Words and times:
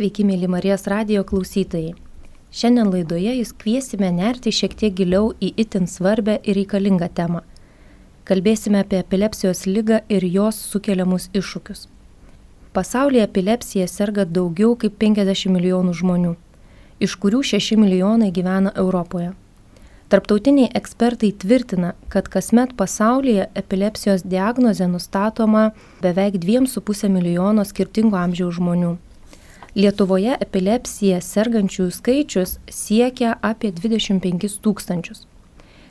Sveiki, 0.00 0.24
mėly 0.24 0.48
Marijos 0.48 0.86
radio 0.88 1.20
klausytojai. 1.28 1.90
Šiandien 2.56 2.88
laidoje 2.88 3.34
jūs 3.36 3.50
kviesime 3.52 4.08
nerti 4.16 4.48
šiek 4.48 4.72
tiek 4.72 4.94
giliau 4.96 5.34
į 5.44 5.50
itin 5.60 5.84
svarbę 5.84 6.38
ir 6.40 6.56
reikalingą 6.56 7.10
temą. 7.18 7.42
Kalbėsime 8.24 8.80
apie 8.80 8.96
epilepsijos 9.02 9.66
lygą 9.68 9.98
ir 10.08 10.24
jos 10.24 10.56
sukeliamus 10.70 11.26
iššūkius. 11.36 11.82
Pasaulyje 12.72 13.26
epilepsija 13.26 13.90
serga 13.92 14.24
daugiau 14.24 14.72
kaip 14.80 14.96
50 15.04 15.52
milijonų 15.52 15.92
žmonių, 16.00 16.32
iš 17.04 17.18
kurių 17.20 17.42
6 17.50 17.76
milijonai 17.82 18.30
gyvena 18.32 18.72
Europoje. 18.84 19.34
Tarptautiniai 20.08 20.72
ekspertai 20.80 21.34
tvirtina, 21.44 21.92
kad 22.08 22.32
kasmet 22.32 22.72
pasaulyje 22.80 23.50
epilepsijos 23.64 24.24
diagnozė 24.24 24.88
nustatoma 24.96 25.68
beveik 26.00 26.40
2,5 26.40 27.12
milijono 27.20 27.68
skirtingo 27.68 28.16
amžiaus 28.24 28.56
žmonių. 28.62 28.96
Lietuvoje 29.78 30.34
epilepsija 30.42 31.20
sergančiųjų 31.22 31.92
skaičius 31.94 32.56
siekia 32.74 33.36
apie 33.46 33.70
25 33.70 34.56
tūkstančius. 34.64 35.26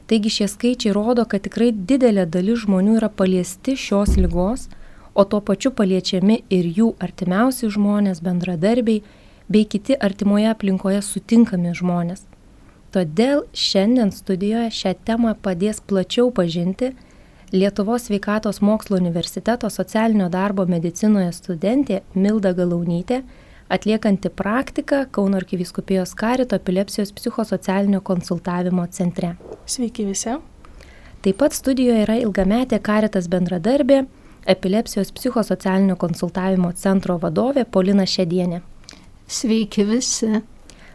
Taigi 0.10 0.32
šie 0.34 0.48
skaičiai 0.52 0.94
rodo, 0.96 1.24
kad 1.30 1.46
tikrai 1.46 1.70
didelė 1.72 2.26
dalis 2.26 2.66
žmonių 2.66 2.98
yra 3.00 3.10
paliesti 3.10 3.78
šios 3.78 4.18
lygos, 4.18 4.68
o 5.14 5.24
tuo 5.24 5.40
pačiu 5.40 5.72
paliečiami 5.72 6.42
ir 6.50 6.68
jų 6.76 6.90
artimiausi 7.00 7.70
žmonės, 7.72 8.20
bendradarbiai 8.26 9.04
bei 9.48 9.66
kiti 9.66 9.96
artimoje 9.96 10.50
aplinkoje 10.52 11.02
sutinkami 11.06 11.72
žmonės. 11.78 12.26
Todėl 12.92 13.46
šiandien 13.54 14.12
studijoje 14.12 14.74
šią 14.76 14.96
temą 15.06 15.36
padės 15.40 15.80
plačiau 15.80 16.34
pažinti 16.34 16.96
Lietuvos 17.54 18.04
sveikatos 18.06 18.60
mokslo 18.62 18.98
universiteto 18.98 19.70
socialinio 19.74 20.28
darbo 20.30 20.68
medicinoje 20.70 21.32
studentė 21.34 22.04
Milda 22.14 22.52
Galaunytė, 22.54 23.24
atliekanti 23.70 24.30
praktiką 24.30 25.06
Kauno 25.12 25.38
arkiviskupijos 25.38 26.14
karito 26.16 26.56
epilepsijos 26.56 27.12
psichosocialinio 27.14 28.02
konsultavimo 28.02 28.86
centre. 28.88 29.36
Sveiki 29.66 30.06
visi. 30.06 30.38
Taip 31.22 31.38
pat 31.38 31.54
studijoje 31.54 32.04
yra 32.06 32.16
ilgametė 32.24 32.80
karitas 32.82 33.28
bendradarbė, 33.30 34.06
epilepsijos 34.48 35.12
psichosocialinio 35.12 35.96
konsultavimo 36.00 36.72
centro 36.72 37.18
vadovė 37.20 37.66
Polina 37.66 38.06
Šedienė. 38.08 38.62
Sveiki 39.28 39.86
visi. 39.86 40.42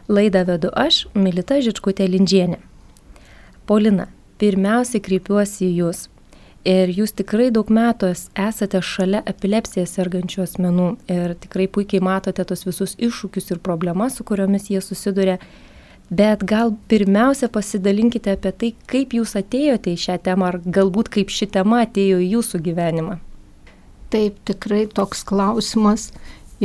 Laidą 0.07 0.43
vedu 0.45 0.69
aš, 0.75 1.05
Milita 1.13 1.57
Žičkutė 1.61 2.05
Lindžienė. 2.09 2.59
Polina, 3.65 4.09
pirmiausiai 4.37 5.01
kreipiuosi 5.01 5.65
į 5.65 5.71
Jūs. 5.79 6.03
Ir 6.65 6.89
Jūs 6.89 7.11
tikrai 7.13 7.51
daug 7.53 7.69
metų 7.69 8.07
esate 8.41 8.79
šalia 8.81 9.19
epilepsiją 9.29 9.85
sergančių 9.85 10.41
asmenų 10.47 10.87
ir 11.13 11.35
tikrai 11.37 11.67
puikiai 11.69 12.01
matote 12.01 12.41
tos 12.49 12.65
visus 12.65 12.95
iššūkius 12.97 13.53
ir 13.53 13.59
problemas, 13.61 14.15
su 14.17 14.25
kuriomis 14.25 14.71
jie 14.73 14.81
susiduria. 14.81 15.37
Bet 16.09 16.41
gal 16.45 16.73
pirmiausia 16.89 17.51
pasidalinkite 17.53 18.33
apie 18.33 18.51
tai, 18.53 18.71
kaip 18.89 19.13
Jūs 19.13 19.35
atėjote 19.37 19.93
į 19.93 20.01
šią 20.07 20.17
temą, 20.25 20.49
ar 20.49 20.57
galbūt 20.65 21.11
kaip 21.13 21.29
ši 21.33 21.51
tema 21.53 21.83
atėjo 21.85 22.17
į 22.21 22.31
Jūsų 22.33 22.61
gyvenimą. 22.65 23.19
Taip, 24.13 24.41
tikrai 24.49 24.85
toks 24.89 25.21
klausimas 25.25 26.11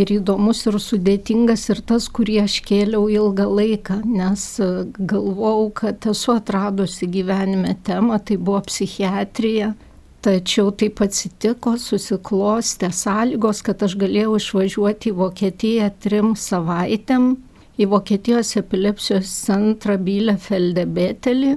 ir 0.00 0.12
įdomus 0.16 0.64
ir 0.68 0.80
sudėtingas 0.80 1.66
ir 1.72 1.84
tas, 1.84 2.08
kurį 2.08 2.40
aš 2.46 2.56
kėliau 2.64 3.04
ilgą 3.12 3.48
laiką, 3.48 4.00
nes 4.06 4.44
e, 4.64 4.70
galvojau, 4.96 5.70
kad 5.82 6.08
esu 6.12 6.34
atradusi 6.36 7.08
gyvenime 7.10 7.76
temą, 7.84 8.20
tai 8.24 8.40
buvo 8.40 8.60
psichiatrija. 8.68 9.74
Tačiau 10.20 10.68
taip 10.76 11.00
atsitiko, 11.00 11.78
susiklostė 11.80 12.90
sąlygos, 12.92 13.62
kad 13.64 13.80
aš 13.86 13.94
galėjau 14.02 14.34
išvažiuoti 14.36 15.08
į 15.08 15.16
Vokietiją 15.16 15.86
trim 16.04 16.34
savaitėm, 16.36 17.30
į 17.80 17.88
Vokietijos 17.88 18.52
epilepsijos 18.60 19.32
centrą 19.46 19.96
Bielefelde 19.96 20.84
Betelį 20.84 21.54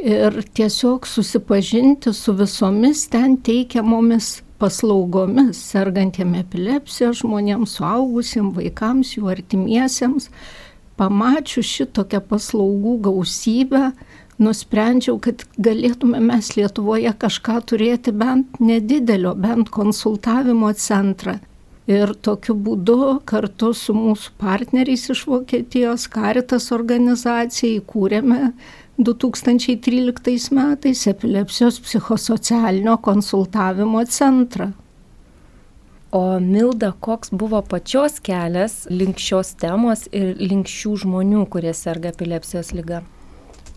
ir 0.00 0.40
tiesiog 0.56 1.04
susipažinti 1.06 2.12
su 2.16 2.32
visomis 2.38 3.04
ten 3.12 3.36
teikiamomis 3.44 4.38
paslaugomis 4.58 5.60
sergantiem 5.60 6.34
epilepsija 6.40 7.12
žmonėms, 7.20 7.76
suaugusiems, 7.78 8.54
vaikams, 8.56 9.12
jų 9.18 9.28
artimiesiems. 9.34 10.30
Pamačius 10.96 11.66
šitokią 11.66 12.20
paslaugų 12.30 12.96
gausybę, 13.08 13.88
nusprendžiau, 14.42 15.18
kad 15.22 15.44
galėtume 15.60 16.20
mes 16.22 16.54
Lietuvoje 16.56 17.12
kažką 17.18 17.60
turėti 17.70 18.14
bent 18.14 18.60
nedidelio, 18.60 19.34
bent 19.34 19.70
konsultavimo 19.74 20.72
centrą. 20.78 21.38
Ir 21.90 22.14
tokiu 22.24 22.54
būdu 22.56 23.20
kartu 23.28 23.74
su 23.76 23.92
mūsų 23.92 24.32
partneriais 24.40 25.04
iš 25.12 25.26
Vokietijos 25.28 26.06
Karitas 26.08 26.70
organizacija 26.72 27.82
įkūrėme 27.82 28.54
2013 28.96 30.54
metais 30.56 31.04
epilepsijos 31.10 31.82
psichosocialinio 31.84 32.96
konsultavimo 33.04 34.04
centrą. 34.08 34.70
O 36.14 36.38
Milda, 36.40 36.92
koks 37.00 37.32
buvo 37.34 37.58
pačios 37.66 38.20
kelias 38.22 38.84
link 38.88 39.18
šios 39.18 39.50
temos 39.58 40.06
ir 40.14 40.38
link 40.38 40.70
šių 40.70 40.94
žmonių, 41.02 41.42
kurie 41.50 41.74
serga 41.74 42.14
epilepsijos 42.14 42.70
lyga? 42.72 43.02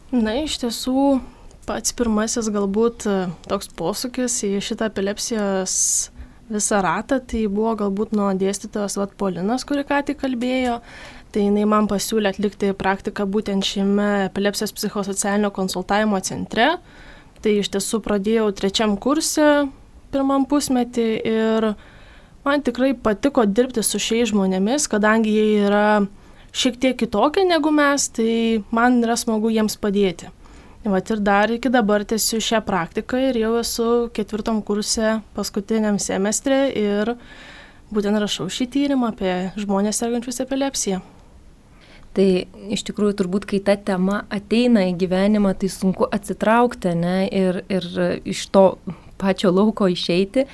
Na, 0.07 0.37
iš 0.39 0.53
tiesų, 0.61 1.19
pats 1.67 1.91
pirmasis 1.91 2.47
galbūt 2.53 3.05
e, 3.11 3.15
toks 3.49 3.67
posūkis 3.75 4.37
į 4.47 4.53
šitą 4.63 4.87
epilepsijos 4.87 5.73
visą 6.47 6.79
ratą, 6.79 7.17
tai 7.19 7.41
buvo 7.51 7.73
galbūt 7.81 8.13
nuo 8.15 8.29
dėstytojos 8.39 8.95
Vatpolinas, 9.01 9.65
kuri 9.67 9.83
ką 9.87 9.99
tik 10.07 10.21
kalbėjo, 10.21 10.77
tai 11.35 11.43
jinai 11.49 11.65
man 11.67 11.89
pasiūlė 11.91 12.31
atlikti 12.31 12.71
praktiką 12.79 13.25
būtent 13.27 13.67
šiame 13.67 14.29
epilepsijos 14.29 14.71
psichosocialinio 14.77 15.51
konsultavimo 15.51 16.21
centre. 16.23 16.77
Tai 17.43 17.51
iš 17.59 17.67
tiesų 17.75 17.99
pradėjau 18.05 18.47
trečiam 18.55 18.95
kursė 18.95 19.67
pirmam 20.15 20.47
pusmetį 20.47 21.09
ir 21.27 21.67
man 22.47 22.63
tikrai 22.63 22.93
patiko 22.95 23.43
dirbti 23.43 23.83
su 23.83 23.99
šiais 23.99 24.31
žmonėmis, 24.31 24.87
kadangi 24.87 25.35
jie 25.35 25.67
yra 25.67 25.83
šiek 26.55 26.79
tiek 26.81 26.97
kitokie 26.99 27.45
negu 27.47 27.71
mes, 27.73 28.09
tai 28.13 28.63
man 28.71 29.01
yra 29.03 29.17
smagu 29.19 29.51
jiems 29.53 29.77
padėti. 29.81 30.31
Vat 30.87 31.09
ir 31.11 31.19
dar 31.19 31.51
iki 31.51 31.69
dabar 31.73 32.05
tęsiu 32.07 32.39
šią 32.43 32.61
praktiką 32.63 33.19
ir 33.29 33.41
jau 33.41 33.57
esu 33.59 33.87
ketvirtam 34.15 34.61
kurse 34.63 35.17
paskutiniam 35.35 35.97
semestre 35.99 36.67
ir 36.71 37.11
būtent 37.91 38.19
rašau 38.21 38.47
šį 38.51 38.67
tyrimą 38.71 39.11
apie 39.11 39.33
žmonės 39.59 39.99
sergančius 39.99 40.39
epilepsiją. 40.45 41.01
Tai 42.15 42.27
iš 42.73 42.81
tikrųjų 42.87 43.17
turbūt, 43.19 43.45
kai 43.49 43.59
ta 43.61 43.75
tema 43.77 44.23
ateina 44.33 44.87
į 44.87 44.95
gyvenimą, 45.03 45.51
tai 45.59 45.67
sunku 45.69 46.07
atsitraukti 46.09 46.95
ne, 46.97 47.17
ir, 47.29 47.61
ir 47.69 47.85
iš 48.25 48.47
to 48.53 48.63
pačio 49.21 49.51
lauko 49.53 49.89
išeiti. 49.91 50.47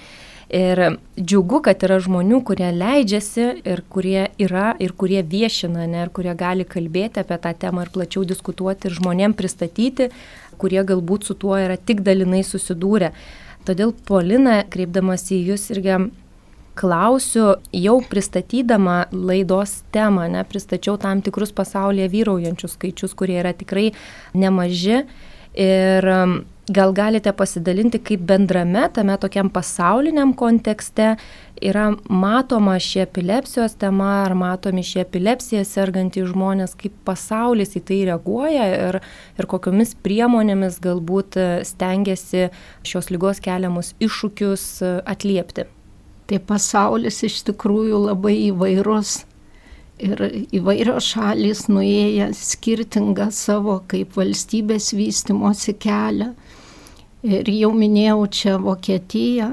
Ir 0.53 0.79
džiugu, 1.17 1.63
kad 1.65 1.81
yra 1.81 1.95
žmonių, 2.03 2.43
kurie 2.45 2.67
leidžiasi 2.75 3.45
ir 3.65 3.79
kurie 3.89 4.27
yra 4.37 4.75
ir 4.77 4.91
kurie 4.93 5.23
viešina, 5.25 5.87
ne, 5.89 6.03
ir 6.05 6.11
kurie 6.13 6.35
gali 6.37 6.67
kalbėti 6.69 7.23
apie 7.23 7.39
tą 7.41 7.55
temą 7.63 7.87
ir 7.87 7.89
plačiau 7.95 8.21
diskutuoti 8.29 8.85
ir 8.85 8.93
žmonėm 8.99 9.33
pristatyti, 9.33 10.11
kurie 10.61 10.83
galbūt 10.85 11.25
su 11.25 11.33
tuo 11.41 11.57
yra 11.57 11.73
tik 11.73 12.03
dalinai 12.05 12.43
susidūrę. 12.45 13.09
Todėl 13.65 13.95
Polina, 14.05 14.59
kreipdamas 14.69 15.25
į 15.33 15.41
jūs 15.49 15.71
irgi 15.73 15.97
klausiu, 16.77 17.55
jau 17.73 17.97
pristatydama 18.13 19.07
laidos 19.09 19.79
temą, 19.93 20.29
ne, 20.29 20.45
pristačiau 20.45 21.01
tam 21.01 21.25
tikrus 21.25 21.53
pasaulyje 21.55 22.11
vyraujančius 22.13 22.77
skaičius, 22.77 23.17
kurie 23.17 23.39
yra 23.41 23.57
tikrai 23.57 23.89
nemaži. 24.37 25.01
Ir 25.53 26.13
gal 26.71 26.93
galite 26.95 27.31
pasidalinti, 27.35 27.99
kaip 27.99 28.21
bendrame 28.27 28.85
tame 28.93 29.17
tokiam 29.19 29.49
pasauliniam 29.51 30.33
kontekste 30.33 31.15
yra 31.61 31.89
matoma 32.07 32.77
ši 32.79 33.03
epilepsijos 33.03 33.75
tema, 33.79 34.23
ar 34.23 34.35
matomi 34.35 34.83
šie 34.83 35.01
epilepsija 35.03 35.65
sergantys 35.67 36.29
žmonės, 36.31 36.77
kaip 36.79 36.95
pasaulis 37.07 37.75
į 37.75 37.83
tai 37.87 37.99
reaguoja 38.07 38.69
ir, 38.77 38.99
ir 39.39 39.49
kokiomis 39.51 39.95
priemonėmis 40.03 40.79
galbūt 40.83 41.37
stengiasi 41.67 42.49
šios 42.87 43.11
lygos 43.11 43.43
keliamus 43.43 43.93
iššūkius 43.99 44.67
atliepti. 45.03 45.67
Tai 46.31 46.39
pasaulis 46.47 47.19
iš 47.27 47.41
tikrųjų 47.49 48.05
labai 48.07 48.37
įvairus 48.47 49.23
ir 50.03 50.19
įvairios 50.55 51.11
šalys 51.13 51.67
nuėję 51.71 52.31
skirtingą 52.35 53.29
savo 53.35 53.81
kaip 53.91 54.15
valstybės 54.17 54.93
vystimosi 54.97 55.75
kelią. 55.75 56.31
Ir 57.23 57.47
jau 57.47 57.69
minėjau 57.71 58.25
čia 58.35 58.57
Vokietiją, 58.59 59.47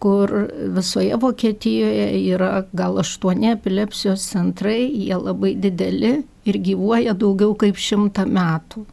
kur 0.00 0.30
visoje 0.76 1.16
Vokietijoje 1.18 2.06
yra 2.32 2.50
gal 2.72 3.00
aštuoni 3.02 3.50
epilepsijos 3.50 4.28
centrai, 4.30 4.84
jie 4.86 5.18
labai 5.18 5.56
dideli 5.58 6.12
ir 6.46 6.58
gyvuoja 6.68 7.16
daugiau 7.18 7.56
kaip 7.58 7.80
šimtą 7.82 8.28
metų. 8.30 8.84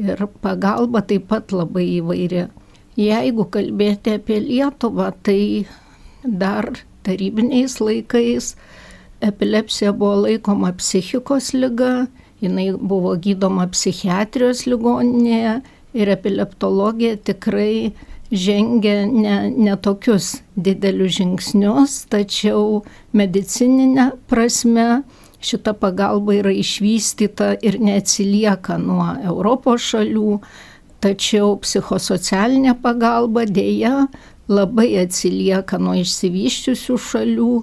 Ir 0.00 0.24
pagalba 0.40 1.02
taip 1.04 1.28
pat 1.28 1.52
labai 1.52 1.84
įvairi. 1.98 2.46
Jeigu 2.96 3.44
kalbėti 3.52 4.16
apie 4.16 4.40
Lietuvą, 4.40 5.10
tai 5.22 5.66
dar 6.24 6.70
tarybiniais 7.04 7.76
laikais 7.80 8.54
epilepsija 9.22 9.92
buvo 9.92 10.24
laikoma 10.24 10.72
psichikos 10.80 11.52
lyga, 11.52 12.08
jinai 12.40 12.72
buvo 12.72 13.14
gydoma 13.20 13.68
psichiatrijos 13.70 14.64
ligoninėje 14.66 15.60
ir 15.94 16.10
epileptologija 16.12 17.16
tikrai 17.16 17.92
žengia 18.32 19.06
ne, 19.06 19.36
ne 19.56 19.76
tokius 19.76 20.38
didelius 20.56 21.18
žingsnius, 21.18 21.96
tačiau 22.12 22.80
medicininė 23.12 24.10
prasme 24.30 25.02
šita 25.42 25.74
pagalba 25.76 26.38
yra 26.38 26.52
išvystyta 26.54 27.56
ir 27.66 27.76
neatsilieka 27.82 28.78
nuo 28.80 29.10
Europos 29.20 29.84
šalių, 29.92 30.38
tačiau 31.02 31.56
psichosocialinė 31.60 32.76
pagalba 32.82 33.44
dėja 33.44 34.06
labai 34.48 34.88
atsilieka 35.02 35.80
nuo 35.82 35.96
išsivyščiusių 36.00 36.98
šalių, 37.10 37.54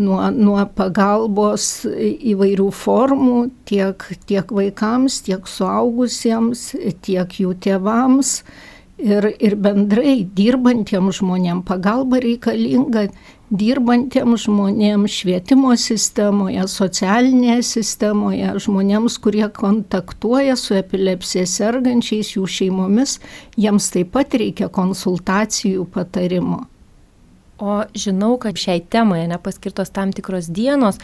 nuo, 0.00 0.20
nuo 0.32 0.62
pagalbos 0.76 1.84
įvairių 2.32 2.68
formų 2.76 3.38
tiek, 3.68 4.04
tiek 4.28 4.52
vaikams, 4.52 5.20
tiek 5.26 5.48
suaugusiems, 5.48 6.72
tiek 7.04 7.40
jų 7.42 7.56
tėvams. 7.62 8.40
Ir, 9.02 9.32
ir 9.42 9.56
bendrai 9.58 10.20
dirbantiems 10.36 11.16
žmonėms 11.18 11.64
pagalba 11.66 12.20
reikalinga 12.22 13.08
dirbantiems 13.52 14.46
žmonėms 14.46 15.12
švietimo 15.12 15.74
sistemoje, 15.76 16.62
socialinėje 16.70 17.64
sistemoje, 17.68 18.52
žmonėms, 18.64 19.18
kurie 19.20 19.44
kontaktuoja 19.52 20.56
su 20.56 20.76
epilepsija 20.78 21.44
sergančiais 21.50 22.32
jų 22.36 22.46
šeimomis, 22.48 23.18
jiems 23.60 23.90
taip 23.92 24.14
pat 24.16 24.38
reikia 24.40 24.70
konsultacijų 24.72 25.88
patarimo. 25.92 26.62
O 27.62 27.76
žinau, 27.94 28.34
kad 28.42 28.58
šiai 28.58 28.80
temai 28.90 29.20
nepaskirtos 29.30 29.92
tam 29.94 30.10
tikros 30.10 30.48
dienos, 30.50 30.96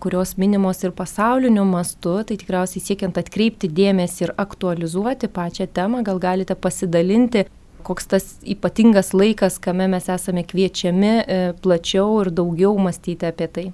kurios 0.00 0.38
minimos 0.40 0.80
ir 0.86 0.94
pasauliniu 0.96 1.66
mastu, 1.68 2.14
tai 2.24 2.38
tikriausiai 2.40 2.80
siekiant 2.80 3.18
atkreipti 3.20 3.68
dėmesį 3.68 4.24
ir 4.24 4.32
aktualizuoti 4.40 5.28
pačią 5.28 5.68
temą, 5.68 6.00
gal 6.06 6.22
galite 6.22 6.56
pasidalinti 6.56 7.44
koks 7.82 8.06
tas 8.06 8.26
ypatingas 8.46 9.12
laikas, 9.14 9.58
kame 9.62 9.88
mes 9.90 10.08
esame 10.10 10.44
kviečiami 10.46 11.12
e, 11.12 11.38
plačiau 11.62 12.20
ir 12.22 12.30
daugiau 12.34 12.76
mąstyti 12.78 13.28
apie 13.28 13.48
tai. 13.56 13.66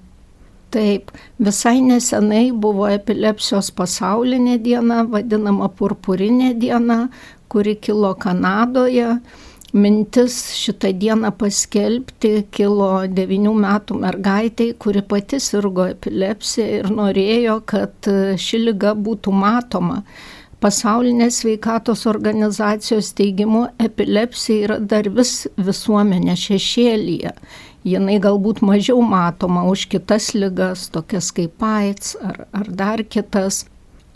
Taip, 0.72 1.12
visai 1.40 1.78
nesenai 1.80 2.50
buvo 2.52 2.88
epilepsijos 2.92 3.70
pasaulinė 3.76 4.58
diena, 4.64 5.00
vadinama 5.08 5.70
purpurinė 5.72 6.52
diena, 6.60 7.06
kuri 7.48 7.78
kilo 7.80 8.12
Kanadoje. 8.20 9.14
Mintis 9.76 10.36
šitą 10.56 10.94
dieną 10.96 11.28
paskelbti 11.36 12.46
kilo 12.56 13.04
devinių 13.12 13.52
metų 13.52 13.98
mergaitei, 14.00 14.72
kuri 14.80 15.02
pati 15.04 15.36
sirgo 15.44 15.84
epilepsiją 15.90 16.68
ir 16.78 16.88
norėjo, 16.88 17.58
kad 17.68 18.08
ši 18.40 18.62
lyga 18.64 18.94
būtų 18.96 19.34
matoma 19.36 20.02
Pasaulinės 20.58 21.36
sveikatos 21.44 22.00
organizacijos 22.10 23.12
teigimu 23.14 23.68
epilepsija 23.78 24.64
yra 24.64 24.78
dar 24.92 25.06
vis 25.14 25.44
visuomenė 25.54 26.34
šešėlyje. 26.34 27.30
Jinai 27.86 28.16
galbūt 28.24 28.64
mažiau 28.66 28.98
matoma 29.06 29.62
už 29.70 29.84
kitas 29.92 30.32
lygas, 30.34 30.88
tokias 30.90 31.30
kaip 31.36 31.62
AIDS 31.62 32.16
ar, 32.18 32.48
ar 32.50 32.72
dar 32.80 33.04
kitas. 33.06 33.68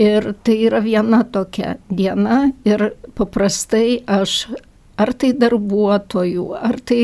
Ir 0.03 0.33
tai 0.43 0.57
yra 0.67 0.81
viena 0.83 1.23
tokia 1.23 1.77
diena 1.87 2.49
ir 2.67 2.89
paprastai 3.15 4.01
aš 4.11 4.49
ar 5.03 5.13
tai 5.19 5.33
darbuotojų, 5.37 6.47
ar 6.59 6.79
tai 6.81 7.03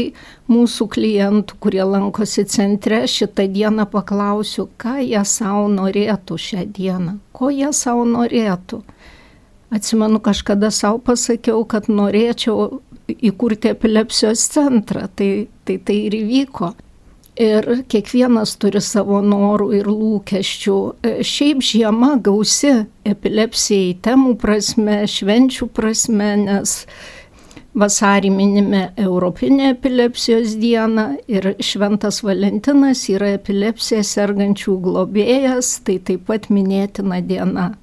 mūsų 0.50 0.88
klientų, 0.94 1.58
kurie 1.62 1.84
lankosi 1.84 2.46
centre, 2.48 3.02
šitą 3.10 3.48
dieną 3.52 3.88
paklausiu, 3.92 4.68
ką 4.80 4.98
jie 5.02 5.24
savo 5.28 5.66
norėtų 5.72 6.38
šią 6.48 6.66
dieną, 6.78 7.18
ko 7.32 7.52
jie 7.54 7.72
savo 7.76 8.06
norėtų. 8.08 8.82
Atsimenu, 9.74 10.16
kažkada 10.24 10.70
savo 10.72 11.02
pasakiau, 11.04 11.60
kad 11.68 11.90
norėčiau 11.92 12.80
įkurti 13.08 13.68
epilepsijos 13.74 14.46
centrą, 14.54 15.04
tai 15.12 15.48
tai, 15.68 15.78
tai 15.84 16.04
ir 16.08 16.16
įvyko. 16.22 16.72
Ir 17.38 17.68
kiekvienas 17.86 18.56
turi 18.58 18.80
savo 18.82 19.20
norų 19.22 19.68
ir 19.78 19.86
lūkesčių. 19.86 20.78
E, 21.06 21.12
šiaip 21.22 21.60
žiema 21.62 22.16
gausi 22.24 22.72
epilepsijai 23.06 23.92
temų 24.02 24.34
prasme, 24.42 25.04
švenčių 25.06 25.68
prasme, 25.76 26.32
nes 26.48 26.80
vasarį 27.76 28.30
minime 28.32 28.82
Europinę 28.96 29.72
epilepsijos 29.74 30.56
dieną 30.60 31.08
ir 31.28 31.52
Šventas 31.60 32.22
Valentinas 32.24 33.04
yra 33.12 33.34
epilepsija 33.36 34.04
sergančių 34.06 34.78
globėjas, 34.86 35.78
tai 35.84 35.98
taip 35.98 36.26
pat 36.30 36.48
minėtina 36.52 37.20
diena. 37.24 37.74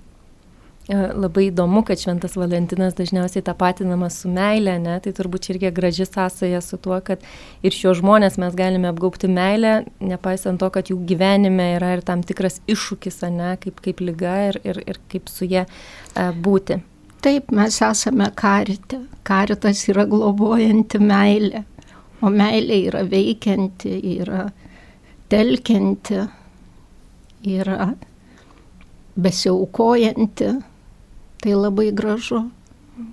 E, 0.86 0.98
labai 1.18 1.48
įdomu, 1.50 1.82
kad 1.86 1.98
Šventas 1.98 2.36
Valentinas 2.38 2.98
dažniausiai 2.98 3.46
tapatinamas 3.46 4.20
su 4.22 4.30
meilė, 4.30 4.76
ne? 4.82 5.00
tai 5.02 5.14
turbūt 5.18 5.50
irgi 5.54 5.72
graži 5.74 6.06
sąsaja 6.06 6.62
su 6.62 6.78
tuo, 6.78 7.00
kad 7.06 7.24
ir 7.66 7.74
šio 7.74 7.96
žmonės 7.98 8.38
mes 8.42 8.58
galime 8.58 8.92
apgaupti 8.92 9.30
meilę, 9.32 9.80
nepaisant 10.02 10.62
to, 10.62 10.70
kad 10.74 10.92
jų 10.94 11.00
gyvenime 11.10 11.72
yra 11.80 11.96
ir 11.98 12.06
tam 12.06 12.22
tikras 12.26 12.60
iššūkis, 12.70 13.24
ne? 13.34 13.56
kaip, 13.62 13.82
kaip 13.86 14.06
lyga 14.06 14.36
ir, 14.52 14.62
ir, 14.66 14.84
ir 14.86 15.02
kaip 15.10 15.32
su 15.34 15.50
jie 15.50 15.66
būti. 16.16 16.84
Taip, 17.26 17.50
mes 17.58 17.80
esame 17.82 18.30
karite. 18.38 19.00
Karitas 19.26 19.82
yra 19.90 20.06
globojanti 20.06 21.02
meilė, 21.02 21.64
o 22.22 22.30
meilė 22.30 22.78
yra 22.92 23.02
veikianti, 23.10 23.96
yra 24.20 24.44
telkianti, 25.34 26.22
yra 27.56 27.90
besiaukojanti 29.18 30.54
Tai 31.46 31.54
labai 31.54 31.92
gražu. 31.94 32.40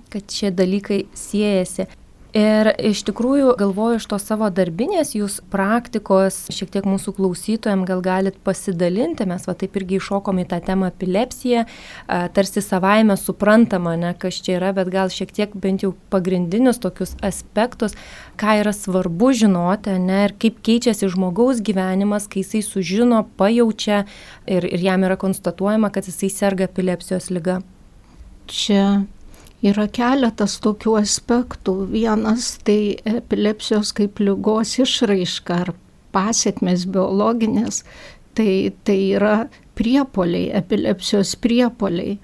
Kad 0.09 0.31
šie 0.31 0.49
dalykai 0.57 1.03
siejasi. 1.13 1.85
Ir 2.33 2.71
iš 2.81 3.03
tikrųjų 3.05 3.51
galvoju 3.59 3.99
iš 3.99 4.07
to 4.09 4.17
savo 4.17 4.47
darbinės 4.49 5.11
jūs 5.13 5.35
praktikos, 5.53 6.39
šiek 6.49 6.71
tiek 6.73 6.87
mūsų 6.89 7.13
klausytojams 7.19 7.85
gal 7.85 8.01
galit 8.01 8.39
pasidalinti, 8.41 9.27
mes 9.29 9.45
va 9.45 9.53
taip 9.53 9.77
irgi 9.77 9.99
iššokom 9.99 10.41
į 10.41 10.47
tą 10.49 10.57
temą 10.65 10.89
epilepsiją, 10.89 11.67
tarsi 12.33 12.65
savaime 12.65 13.19
suprantama, 13.21 13.93
ne 14.01 14.15
kas 14.17 14.41
čia 14.41 14.57
yra, 14.57 14.73
bet 14.73 14.89
gal 14.89 15.13
šiek 15.13 15.29
tiek 15.29 15.53
bent 15.53 15.85
jau 15.85 15.93
pagrindinius 16.09 16.81
tokius 16.81 17.13
aspektus, 17.21 17.93
ką 18.41 18.57
yra 18.63 18.73
svarbu 18.73 19.29
žinoti, 19.43 19.99
ne, 20.01 20.23
ir 20.25 20.33
kaip 20.41 20.57
keičiasi 20.65 21.13
žmogaus 21.13 21.61
gyvenimas, 21.61 22.25
kai 22.25 22.41
jisai 22.41 22.65
sužino, 22.65 23.27
pajaučia 23.37 24.07
ir, 24.49 24.65
ir 24.65 24.89
jam 24.89 25.05
yra 25.05 25.21
konstatuojama, 25.21 25.93
kad 25.93 26.09
jisai 26.09 26.33
serga 26.33 26.65
epilepsijos 26.65 27.29
lyga 27.29 27.61
čia 28.49 29.03
yra 29.63 29.87
keletas 29.87 30.57
tokių 30.63 30.97
aspektų. 30.99 31.75
Vienas 31.93 32.57
tai 32.67 32.97
epilepsijos 33.07 33.93
kaip 33.95 34.19
lygos 34.23 34.77
išraiška 34.83 35.59
ar 35.65 35.73
pasiekmes 36.13 36.85
biologinės, 36.93 37.83
tai, 38.37 38.73
tai 38.85 38.99
yra 39.17 39.37
priepoliai, 39.77 40.51
epilepsijos 40.59 41.35
priepoliai, 41.41 42.19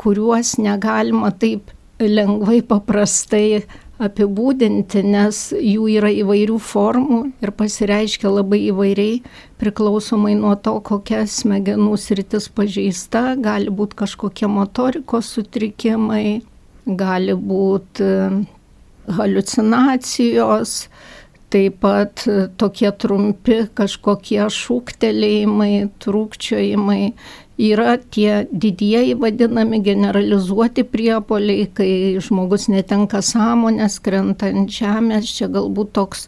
kuriuos 0.00 0.58
negalima 0.60 1.30
taip 1.32 1.72
lengvai 2.02 2.60
paprastai 2.66 3.62
apibūdinti, 4.02 5.02
nes 5.06 5.38
jų 5.54 5.86
yra 5.94 6.10
įvairių 6.10 6.56
formų 6.58 7.20
ir 7.44 7.52
pasireiškia 7.54 8.32
labai 8.32 8.64
įvairiai, 8.72 9.20
priklausomai 9.62 10.34
nuo 10.38 10.56
to, 10.58 10.74
kokia 10.82 11.22
smegenų 11.30 11.94
sritis 12.00 12.48
pažeista, 12.50 13.36
gali 13.38 13.70
būti 13.70 14.00
kažkokie 14.02 14.50
motorikos 14.50 15.30
sutrikimai, 15.36 16.40
gali 16.86 17.34
būti 17.34 18.04
e, 18.04 18.30
halucinacijos, 19.16 20.74
taip 21.52 21.78
pat 21.84 22.24
e, 22.26 22.48
tokie 22.58 22.90
trumpi 22.98 23.62
kažkokie 23.78 24.42
šūktelėjimai, 24.56 25.72
trūkčiojimai. 26.02 27.00
Yra 27.62 27.98
tie 28.10 28.46
didieji 28.50 29.14
vadinami 29.20 29.82
generalizuoti 29.84 30.86
priepoliai, 30.88 31.68
kai 31.76 31.92
žmogus 32.24 32.66
netenka 32.72 33.20
sąmonės, 33.22 34.00
krenta 34.02 34.48
ant 34.50 34.72
žemės, 34.72 35.28
čia 35.36 35.50
galbūt 35.52 35.92
toks, 35.98 36.26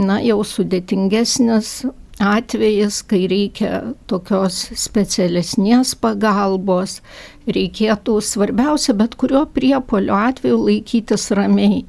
na, 0.00 0.20
jau 0.24 0.38
sudėtingesnis 0.46 1.82
atvejis, 2.20 3.00
kai 3.08 3.24
reikia 3.30 3.94
tokios 4.10 4.58
specialesnės 4.78 5.94
pagalbos, 6.00 7.00
reikėtų 7.48 8.18
svarbiausia 8.24 8.94
bet 8.98 9.16
kurio 9.20 9.46
priepolio 9.54 10.18
atveju 10.18 10.60
laikytis 10.68 11.30
ramiai 11.36 11.84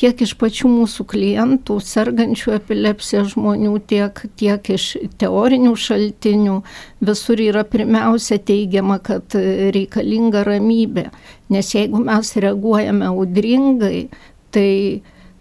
tiek 0.00 0.22
iš 0.26 0.34
pačių 0.38 0.70
mūsų 0.70 1.06
klientų, 1.10 1.78
sergančių 1.84 2.54
epilepsiją 2.56 3.24
žmonių, 3.30 3.74
tiek, 3.90 4.20
tiek 4.38 4.70
iš 4.74 4.86
teorinių 5.20 5.74
šaltinių, 5.78 6.58
visur 7.04 7.42
yra 7.42 7.64
pirmiausia 7.68 8.40
teigiama, 8.42 8.98
kad 9.04 9.36
reikalinga 9.74 10.44
ramybė. 10.48 11.08
Nes 11.54 11.74
jeigu 11.76 12.02
mes 12.02 12.34
reaguojame 12.42 13.10
audringai, 13.12 14.08
tai 14.54 14.70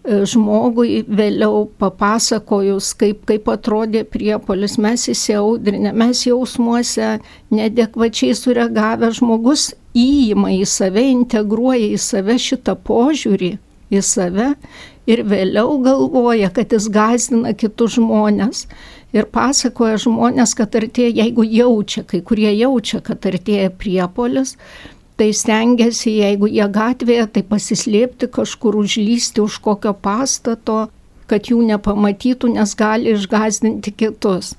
žmogui 0.04 1.04
vėliau 1.08 1.64
papasakojus, 1.80 2.92
kaip, 3.00 3.24
kaip 3.30 3.48
atrodė 3.52 4.04
priepolis, 4.04 4.76
mes 4.82 5.08
įsiaudrinę, 5.14 5.94
mes 5.96 6.26
jausmuose 6.28 7.18
nedekvačiai 7.54 8.36
sureagavę 8.36 9.14
žmogus 9.16 9.72
įima 9.96 10.52
į 10.58 10.66
save, 10.68 11.06
integruoja 11.14 11.94
į 11.94 12.02
save 12.02 12.36
šitą 12.42 12.76
požiūrį 12.84 13.54
į 13.94 14.02
save 14.04 14.54
ir 15.08 15.24
vėliau 15.28 15.78
galvoja, 15.84 16.50
kad 16.52 16.74
jis 16.74 16.90
gazdina 16.92 17.54
kitus 17.56 17.98
žmonės. 17.98 18.68
Ir 19.14 19.28
pasakoja 19.30 20.00
žmonės, 20.02 20.56
kad 20.58 20.74
artėja, 20.74 21.12
jeigu 21.22 21.46
jaučia, 21.46 22.02
kai 22.02 22.24
kurie 22.26 22.50
jaučia, 22.58 22.98
kad 23.06 23.22
artėja 23.30 23.70
priepolis, 23.70 24.56
tai 25.24 25.32
stengiasi, 25.32 26.18
jeigu 26.20 26.50
jie 26.52 26.66
gatvėje, 26.68 27.30
tai 27.32 27.46
pasislėpti 27.48 28.28
kažkur, 28.28 28.76
užlysti 28.82 29.40
už 29.40 29.62
kokio 29.64 29.94
pastato, 29.96 30.90
kad 31.32 31.48
jų 31.48 31.62
nepamatytų, 31.70 32.50
nes 32.58 32.74
gali 32.76 33.14
išgazdinti 33.16 33.94
kitus. 33.96 34.52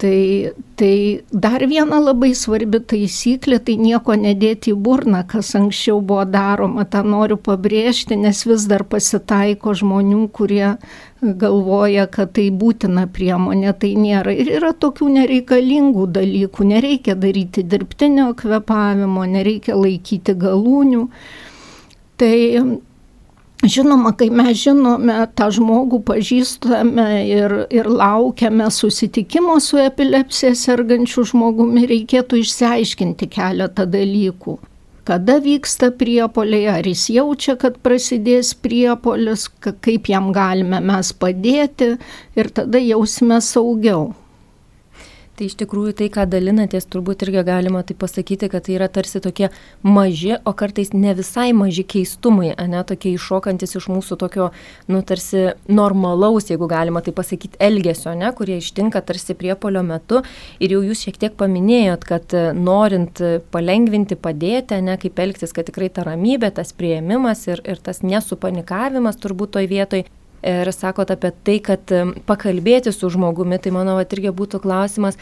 Tai, 0.00 0.54
tai 0.80 0.94
dar 1.28 1.60
viena 1.68 1.98
labai 2.00 2.30
svarbi 2.32 2.80
taisyklė, 2.80 3.58
tai 3.60 3.74
nieko 3.76 4.16
nedėti 4.16 4.72
į 4.72 4.78
burną, 4.80 5.20
kas 5.28 5.52
anksčiau 5.58 6.00
buvo 6.00 6.24
daroma, 6.24 6.86
tą 6.88 7.04
noriu 7.04 7.36
pabrėžti, 7.36 8.16
nes 8.16 8.40
vis 8.48 8.64
dar 8.70 8.86
pasitaiko 8.88 9.76
žmonių, 9.76 10.22
kurie 10.32 10.78
galvoja, 11.20 12.06
kad 12.10 12.32
tai 12.36 12.48
būtina 12.50 13.06
priemonė, 13.12 13.72
tai 13.80 13.94
nėra. 14.00 14.32
Ir 14.32 14.52
yra 14.58 14.72
tokių 14.72 15.08
nereikalingų 15.18 16.06
dalykų, 16.16 16.68
nereikia 16.74 17.16
daryti 17.18 17.64
dirbtinio 17.64 18.30
kvepavimo, 18.38 19.26
nereikia 19.28 19.76
laikyti 19.76 20.36
galūnių. 20.40 21.08
Tai 22.20 22.36
Žinoma, 23.60 24.14
kai 24.16 24.30
mes 24.32 24.56
žinome 24.56 25.18
tą 25.36 25.50
žmogų, 25.52 25.98
pažįstame 26.08 27.04
ir, 27.28 27.54
ir 27.68 27.90
laukiame 27.92 28.70
susitikimo 28.72 29.58
su 29.60 29.76
epilepsija 29.82 30.54
sergančiu 30.56 31.26
žmogumi, 31.28 31.84
reikėtų 31.90 32.40
išsiaiškinti 32.40 33.28
keletą 33.28 33.84
dalykų. 33.84 34.56
Kada 35.08 35.38
vyksta 35.40 35.90
priepoliai, 35.96 36.66
ar 36.78 36.86
jis 36.86 37.06
jaučia, 37.14 37.56
kad 37.60 37.78
prasidės 37.84 38.52
priepolis, 38.54 39.46
kaip 39.64 40.10
jam 40.12 40.28
galime 40.36 40.82
mes 40.84 41.12
padėti 41.16 41.94
ir 42.36 42.50
tada 42.52 42.82
jausime 42.84 43.40
saugiau. 43.44 44.10
Tai 45.40 45.46
iš 45.48 45.54
tikrųjų 45.56 45.94
tai, 45.96 46.06
ką 46.12 46.26
dalinatės, 46.28 46.84
turbūt 46.92 47.22
irgi 47.24 47.40
galima 47.48 47.80
tai 47.88 47.94
pasakyti, 47.96 48.50
kad 48.52 48.66
tai 48.66 48.74
yra 48.74 48.90
tarsi 48.92 49.22
tokie 49.24 49.46
maži, 49.80 50.34
o 50.44 50.52
kartais 50.52 50.90
ne 50.92 51.14
visai 51.16 51.54
maži 51.56 51.80
keistumai, 51.88 52.50
ne 52.68 52.82
tokie 52.84 53.14
iššokantis 53.16 53.72
iš 53.80 53.86
mūsų 53.88 54.18
tokio, 54.20 54.50
nu, 54.92 55.00
tarsi 55.00 55.54
normalaus, 55.64 56.50
jeigu 56.52 56.68
galima 56.68 57.00
tai 57.00 57.16
pasakyti, 57.16 57.56
elgesio, 57.56 58.12
ne, 58.20 58.28
kurie 58.36 58.60
ištinka 58.60 59.00
tarsi 59.00 59.32
priepolio 59.32 59.80
metu. 59.80 60.20
Ir 60.60 60.76
jau 60.76 60.84
jūs 60.90 61.06
šiek 61.06 61.16
tiek 61.24 61.40
paminėjot, 61.40 62.04
kad 62.04 62.36
e, 62.36 62.46
norint 62.52 63.24
palengvinti, 63.48 64.20
padėti, 64.20 64.84
ne, 64.84 65.00
kaip 65.00 65.24
elgtis, 65.24 65.56
kad 65.56 65.72
tikrai 65.72 65.88
ta 65.88 66.04
ramybė, 66.04 66.52
tas 66.60 66.76
prieimimas 66.76 67.48
ir, 67.48 67.64
ir 67.64 67.80
tas 67.80 68.04
nesupanikavimas 68.04 69.16
turbūt 69.24 69.56
toj 69.56 69.72
vietoj 69.72 70.04
ir 70.42 70.72
sakot 70.74 71.10
apie 71.12 71.32
tai, 71.44 71.58
kad 71.64 71.92
pakalbėti 72.28 72.92
su 72.94 73.10
žmogumi, 73.12 73.60
tai 73.62 73.74
mano, 73.74 73.98
va, 73.98 74.06
irgi 74.06 74.32
būtų 74.36 74.62
klausimas, 74.64 75.18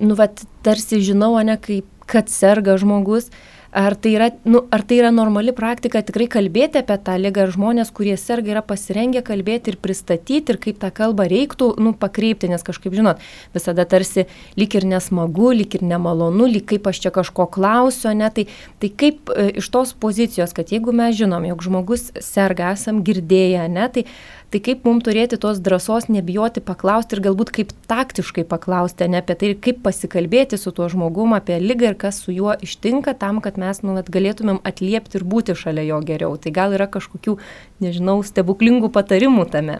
nu, 0.00 0.16
va, 0.18 0.28
tarsi 0.66 1.00
žinau, 1.04 1.32
ne, 1.44 1.56
kaip, 1.60 1.88
kad 2.10 2.30
serga 2.32 2.76
žmogus, 2.80 3.30
Ar 3.70 3.94
tai, 3.94 4.16
yra, 4.16 4.26
nu, 4.42 4.64
ar 4.74 4.82
tai 4.82 4.96
yra 4.98 5.12
normali 5.14 5.52
praktika 5.54 6.00
tikrai 6.02 6.24
kalbėti 6.26 6.80
apie 6.80 6.96
tą 7.06 7.14
lygą, 7.22 7.44
ar 7.44 7.52
žmonės, 7.54 7.92
kurie 7.94 8.16
serga, 8.18 8.50
yra 8.56 8.62
pasirengę 8.66 9.20
kalbėti 9.22 9.70
ir 9.70 9.76
pristatyti, 9.78 10.50
ir 10.50 10.58
kaip 10.58 10.80
tą 10.82 10.90
kalbą 10.90 11.28
reiktų 11.30 11.68
nu, 11.78 11.92
pakreipti, 11.94 12.50
nes 12.50 12.66
kažkaip, 12.66 12.96
žinot, 12.98 13.22
visada 13.54 13.84
tarsi 13.86 14.24
lyg 14.58 14.74
ir 14.74 14.88
nesmagu, 14.90 15.52
lyg 15.54 15.78
ir 15.78 15.86
nemalonu, 15.86 16.50
lyg 16.50 16.66
kaip 16.72 16.90
aš 16.90 17.04
čia 17.04 17.14
kažko 17.14 17.46
klausiu, 17.46 18.10
ne, 18.18 18.32
tai, 18.34 18.48
tai 18.82 18.90
kaip 18.90 19.30
e, 19.30 19.46
iš 19.62 19.70
tos 19.70 19.94
pozicijos, 19.94 20.50
kad 20.56 20.74
jeigu 20.74 20.90
mes 20.90 21.14
žinom, 21.22 21.46
jog 21.52 21.62
žmogus 21.62 22.08
serga, 22.26 22.74
esam 22.74 23.04
girdėję, 23.06 23.70
ne, 23.70 23.86
tai 23.94 24.08
Tai 24.50 24.58
kaip 24.66 24.82
mums 24.82 25.04
turėti 25.06 25.36
tos 25.38 25.60
drąsos 25.62 26.08
nebijoti 26.10 26.58
paklausti 26.66 27.14
ir 27.14 27.20
galbūt 27.22 27.52
kaip 27.54 27.70
taktiškai 27.90 28.42
paklausti, 28.50 29.06
ne 29.06 29.20
apie 29.22 29.36
tai, 29.38 29.50
kaip 29.66 29.78
pasikalbėti 29.84 30.58
su 30.58 30.72
tuo 30.74 30.88
žmogum 30.90 31.36
apie 31.36 31.60
lygą 31.62 31.92
ir 31.92 31.98
kas 32.00 32.18
su 32.24 32.34
juo 32.34 32.56
ištinka 32.66 33.14
tam, 33.20 33.38
kad 33.44 33.60
mes 33.62 33.84
nu, 33.86 33.94
galėtumėm 33.94 34.58
atliepti 34.66 35.20
ir 35.20 35.26
būti 35.34 35.54
šalia 35.54 35.86
jo 35.92 36.00
geriau. 36.08 36.34
Tai 36.34 36.50
gal 36.56 36.74
yra 36.74 36.90
kažkokių, 36.90 37.36
nežinau, 37.84 38.18
stebuklingų 38.26 38.90
patarimų 38.90 39.46
tame. 39.54 39.78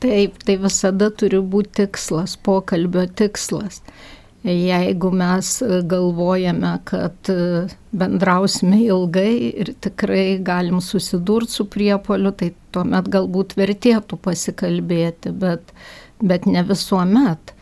Taip, 0.00 0.40
tai 0.40 0.56
visada 0.56 1.10
turi 1.12 1.42
būti 1.44 1.82
tikslas, 1.82 2.38
pokalbio 2.40 3.04
tikslas. 3.12 3.82
Jeigu 4.44 5.10
mes 5.12 5.48
galvojame, 5.84 6.72
kad 6.88 7.28
bendrausime 7.92 8.78
ilgai 8.86 9.34
ir 9.50 9.74
tikrai 9.84 10.38
galim 10.40 10.80
susidurti 10.80 11.58
su 11.58 11.66
priepoliu, 11.68 12.32
tai 12.32 12.54
tuomet 12.72 13.10
galbūt 13.12 13.52
vertėtų 13.60 14.16
pasikalbėti, 14.24 15.34
bet, 15.42 15.74
bet 16.24 16.48
ne 16.48 16.64
visuomet. 16.64 17.52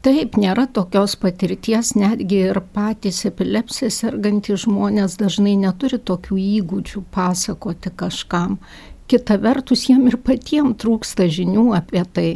Taip, 0.00 0.38
nėra 0.40 0.64
tokios 0.66 1.14
patirties, 1.20 1.92
netgi 1.94 2.38
ir 2.48 2.58
patys 2.74 3.20
epilepsija 3.28 3.92
sergantys 3.92 4.64
žmonės 4.64 5.18
dažnai 5.20 5.58
neturi 5.60 6.00
tokių 6.00 6.38
įgūdžių 6.40 7.02
pasakoti 7.14 7.92
kažkam. 8.00 8.56
Kita 9.12 9.36
vertus, 9.42 9.84
jiem 9.90 10.08
ir 10.08 10.16
patiems 10.24 10.80
trūksta 10.80 11.28
žinių 11.30 11.66
apie 11.76 12.02
tai 12.16 12.28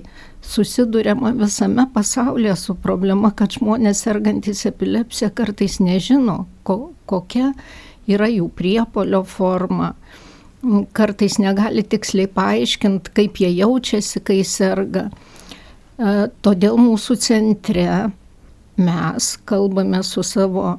susidurėma 0.44 1.32
visame 1.38 1.86
pasaulyje 1.94 2.54
su 2.58 2.76
problema, 2.80 3.30
kad 3.36 3.56
žmonės 3.56 4.04
sergantis 4.06 4.64
epilepsija 4.68 5.30
kartais 5.34 5.78
nežino, 5.82 6.44
ko, 6.66 6.92
kokia 7.10 7.52
yra 8.10 8.28
jų 8.30 8.50
priepolio 8.56 9.22
forma. 9.28 9.94
Kartais 10.96 11.36
negali 11.40 11.84
tiksliai 11.84 12.28
paaiškinti, 12.32 13.12
kaip 13.16 13.40
jie 13.40 13.50
jaučiasi, 13.52 14.22
kai 14.24 14.40
serga. 14.48 15.08
E, 15.08 16.14
todėl 16.44 16.78
mūsų 16.80 17.18
centre 17.20 17.88
mes 18.80 19.28
kalbame 19.44 20.00
su 20.06 20.24
savo 20.24 20.70
e, 20.72 20.78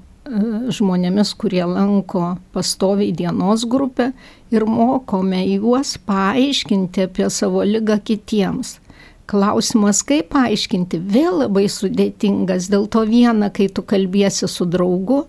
žmonėmis, 0.73 1.35
kurie 1.37 1.61
lanko 1.69 2.33
pastoviai 2.55 3.13
dienos 3.13 3.67
grupę 3.69 4.09
ir 4.53 4.65
mokome 4.65 5.43
juos 5.53 5.95
paaiškinti 6.09 7.05
apie 7.05 7.29
savo 7.29 7.61
lygą 7.65 8.01
kitiems. 8.09 8.79
Klausimas, 9.25 10.03
kaip 10.05 10.29
paaiškinti, 10.35 10.99
vėl 11.09 11.41
labai 11.41 11.65
sudėtingas. 11.71 12.69
Dėl 12.69 12.85
to 12.93 13.01
viena, 13.09 13.49
kai 13.49 13.67
tu 13.73 13.81
kalbėsi 13.81 14.49
su 14.51 14.67
draugu, 14.69 15.23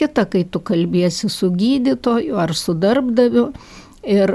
kita, 0.00 0.24
kai 0.30 0.46
tu 0.48 0.62
kalbėsi 0.64 1.28
su 1.28 1.50
gydytoju 1.52 2.38
ar 2.40 2.54
su 2.56 2.72
darbdaviu. 2.72 3.50
Ir 4.04 4.34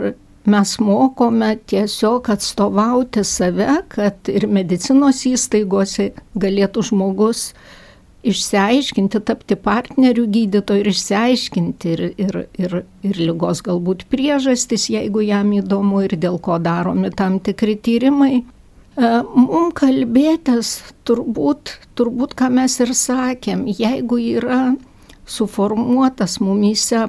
mes 0.50 0.76
mokome 0.80 1.56
tiesiog 1.70 2.30
atstovauti 2.34 3.24
save, 3.26 3.82
kad 3.90 4.30
ir 4.32 4.48
medicinos 4.50 5.26
įstaigose 5.30 6.12
galėtų 6.38 6.86
žmogus 6.92 7.50
išsiaiškinti, 8.30 9.22
tapti 9.24 9.56
partnerių 9.56 10.26
gydytojų 10.34 10.84
ir 10.84 10.92
išsiaiškinti 10.92 11.92
ir, 11.96 12.06
ir, 12.20 12.40
ir, 12.60 12.78
ir 13.10 13.20
lygos 13.30 13.64
galbūt 13.66 14.06
priežastis, 14.12 14.90
jeigu 14.92 15.24
jam 15.24 15.54
įdomu 15.56 16.04
ir 16.08 16.18
dėl 16.20 16.40
ko 16.44 16.60
daromi 16.62 17.14
tam 17.16 17.40
tikri 17.44 17.78
tyrimai. 17.80 18.42
E, 18.98 19.10
Mums 19.36 19.76
kalbėtis 19.78 20.80
turbūt, 21.08 21.76
turbūt, 22.00 22.36
ką 22.40 22.50
mes 22.54 22.80
ir 22.82 22.94
sakėm, 22.98 23.68
jeigu 23.70 24.22
yra 24.40 24.62
suformuotas 25.30 26.40
mumyse 26.42 27.08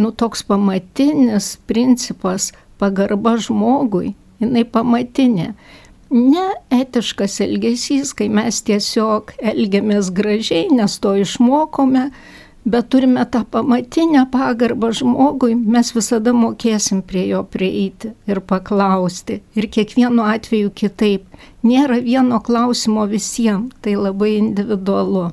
nu, 0.00 0.10
toks 0.10 0.42
pamatinis 0.42 1.58
principas 1.68 2.50
pagarba 2.80 3.36
žmogui, 3.36 4.14
jinai 4.40 4.64
pamatinė. 4.64 5.52
Ne 6.10 6.46
etiškas 6.74 7.36
elgesys, 7.44 8.14
kai 8.16 8.26
mes 8.32 8.62
tiesiog 8.66 9.34
elgiamės 9.52 10.08
gražiai, 10.16 10.70
nes 10.74 10.96
to 10.98 11.12
išmokome, 11.20 12.08
bet 12.64 12.88
turime 12.88 13.24
tą 13.26 13.44
pamatinę 13.44 14.26
pagarbą 14.32 14.92
žmogui, 14.92 15.54
mes 15.56 15.92
visada 15.96 16.34
mokėsim 16.36 17.02
prie 17.02 17.26
jo 17.30 17.42
prieiti 17.44 18.12
ir 18.28 18.40
paklausti. 18.40 19.40
Ir 19.56 19.68
kiekvienu 19.72 20.26
atveju 20.28 20.72
kitaip. 20.74 21.24
Nėra 21.64 22.00
vieno 22.04 22.40
klausimo 22.44 23.06
visiems, 23.08 23.74
tai 23.80 23.96
labai 23.96 24.36
individualu. 24.38 25.30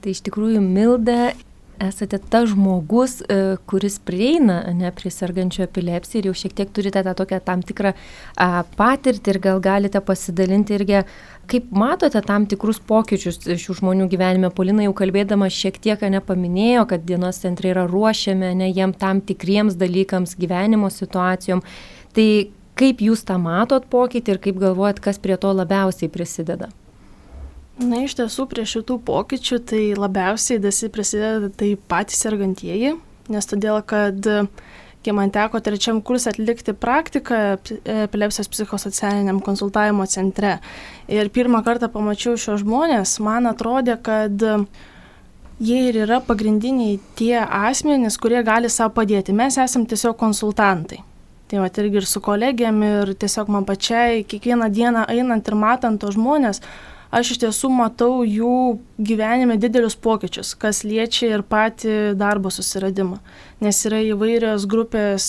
Tai 0.00 0.12
iš 0.14 0.22
tikrųjų 0.24 0.62
Milda 0.64 1.32
esate 1.80 2.18
tas 2.30 2.48
žmogus, 2.50 3.20
e, 3.22 3.56
kuris 3.70 3.98
prieina 4.04 4.60
ne, 4.76 4.90
prie 4.96 5.10
sergančio 5.12 5.64
epilepsiją 5.64 6.20
ir 6.20 6.28
jau 6.30 6.36
šiek 6.42 6.54
tiek 6.58 6.72
turite 6.76 7.02
tą 7.06 7.14
tokią 7.16 7.40
tam 7.44 7.64
tikrą 7.66 7.92
a, 8.36 8.48
patirtį 8.76 9.34
ir 9.34 9.40
gal 9.46 9.62
galite 9.64 10.02
pasidalinti 10.04 10.76
irgi, 10.76 11.02
kaip 11.50 11.70
matote 11.72 12.20
tam 12.26 12.46
tikrus 12.50 12.80
pokyčius 12.86 13.40
šių 13.64 13.78
žmonių 13.80 14.08
gyvenime. 14.12 14.52
Polina 14.54 14.84
jau 14.86 14.94
kalbėdama 14.96 15.48
šiek 15.50 15.80
tiek 15.82 16.04
nepaminėjo, 16.16 16.86
kad 16.92 17.06
dienos 17.08 17.40
centrai 17.42 17.72
yra 17.74 17.86
ruošiami 17.90 18.52
ne 18.60 18.70
jiem 18.70 18.94
tam 18.94 19.22
tikriems 19.24 19.78
dalykams, 19.80 20.36
gyvenimo 20.40 20.92
situacijom. 20.92 21.64
Tai 22.14 22.28
kaip 22.80 23.02
jūs 23.04 23.24
tą 23.26 23.38
matot 23.40 23.88
pokytį 23.90 24.36
ir 24.36 24.44
kaip 24.44 24.60
galvojat, 24.60 25.02
kas 25.02 25.18
prie 25.22 25.38
to 25.40 25.52
labiausiai 25.56 26.12
prisideda? 26.12 26.70
Na, 27.80 28.02
iš 28.04 28.12
tiesų, 28.18 28.44
prie 28.50 28.66
šitų 28.68 28.98
pokyčių 29.08 29.56
tai 29.64 29.82
labiausiai 29.96 30.60
dasi 30.60 30.90
prisideda 30.92 31.48
tai 31.48 31.72
patys 31.88 32.20
sergantieji, 32.20 32.92
nes 33.32 33.48
todėl, 33.48 33.78
kad 33.88 34.26
kai 35.00 35.14
man 35.16 35.32
teko 35.32 35.62
trečiam 35.64 36.02
kursui 36.04 36.28
atlikti 36.34 36.74
praktiką 36.76 37.38
epilepsijos 38.04 38.50
psichosocialiniam 38.52 39.40
konsultavimo 39.44 40.04
centre 40.12 40.58
ir 41.08 41.32
pirmą 41.32 41.62
kartą 41.64 41.88
pamačiau 41.92 42.36
šios 42.36 42.60
žmonės, 42.66 43.16
man 43.24 43.48
atrodė, 43.48 43.96
kad 43.96 44.44
jie 45.60 45.80
ir 45.88 46.02
yra 46.04 46.20
pagrindiniai 46.24 46.98
tie 47.16 47.38
asmenys, 47.40 48.20
kurie 48.20 48.44
gali 48.44 48.68
savo 48.68 48.92
padėti. 49.00 49.32
Mes 49.36 49.56
esame 49.56 49.88
tiesiog 49.88 50.20
konsultantai. 50.20 51.00
Tai 51.50 51.64
va, 51.64 51.72
irgi 51.82 51.98
ir 51.98 52.06
su 52.06 52.20
kolegiam, 52.22 52.76
ir 52.84 53.16
tiesiog 53.18 53.48
man 53.50 53.64
pačiai 53.66 54.20
kiekvieną 54.28 54.68
dieną 54.70 55.08
einant 55.10 55.48
ir 55.48 55.56
matant 55.58 55.98
tos 55.98 56.14
žmonės, 56.14 56.60
aš 57.10 57.34
iš 57.34 57.40
tiesų 57.42 57.70
matau 57.74 58.22
jų 58.26 58.78
gyvenime 59.02 59.56
didelius 59.60 59.96
pokyčius, 59.98 60.52
kas 60.58 60.82
liečia 60.86 61.32
ir 61.34 61.42
patį 61.46 62.14
darbo 62.18 62.52
susiradimą. 62.54 63.18
Nes 63.60 63.80
yra 63.84 63.98
įvairios 64.06 64.64
grupės, 64.70 65.24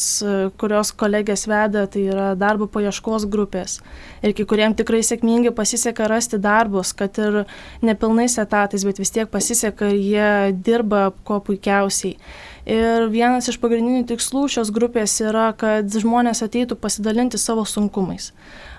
kurios 0.62 0.94
kolegės 0.96 1.48
veda, 1.52 1.88
tai 1.92 2.06
yra 2.14 2.30
darbo 2.40 2.70
paieškos 2.72 3.26
grupės. 3.32 3.80
Ir 4.24 4.36
kai 4.38 4.46
kuriem 4.48 4.78
tikrai 4.78 5.02
sėkmingai 5.04 5.52
pasiseka 5.56 6.08
rasti 6.12 6.40
darbus, 6.40 6.94
kad 6.96 7.18
ir 7.20 7.44
nepilnais 7.84 8.38
etatais, 8.40 8.86
bet 8.88 9.02
vis 9.02 9.12
tiek 9.12 9.32
pasiseka 9.32 9.92
ir 9.92 10.00
jie 10.00 10.32
dirba 10.64 11.10
kuo 11.28 11.42
puikiausiai. 11.44 12.16
Ir 12.72 13.08
vienas 13.10 13.50
iš 13.50 13.58
pagrindinių 13.58 14.06
tikslų 14.12 14.46
šios 14.54 14.70
grupės 14.74 15.16
yra, 15.26 15.50
kad 15.58 15.90
žmonės 15.90 16.44
ateitų 16.46 16.78
pasidalinti 16.78 17.40
savo 17.42 17.66
sunkumais. 17.66 18.30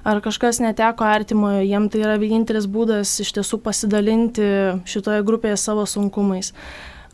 Ar 0.02 0.18
kažkas 0.18 0.58
neteko 0.58 1.06
artimojo, 1.06 1.60
jiem 1.62 1.84
tai 1.86 2.00
yra 2.02 2.16
vienintelis 2.18 2.64
būdas 2.66 3.12
iš 3.22 3.28
tiesų 3.36 3.60
pasidalinti 3.62 4.46
šitoje 4.90 5.22
grupėje 5.22 5.60
savo 5.62 5.84
sunkumais. 5.86 6.50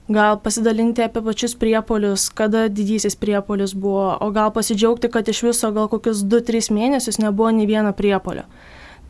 Gal 0.08 0.38
pasidalinti 0.40 1.04
apie 1.04 1.20
pačius 1.20 1.52
priepolius, 1.60 2.30
kada 2.32 2.64
didysis 2.72 3.12
priepolis 3.20 3.74
buvo, 3.76 4.14
o 4.24 4.30
gal 4.32 4.48
pasidžiaugti, 4.56 5.10
kad 5.12 5.28
iš 5.28 5.42
viso 5.44 5.68
gal 5.76 5.90
kokius 5.92 6.22
2-3 6.24 6.72
mėnesius 6.72 7.20
nebuvo 7.20 7.50
nei 7.52 7.68
vieno 7.68 7.92
priepolio. 7.92 8.46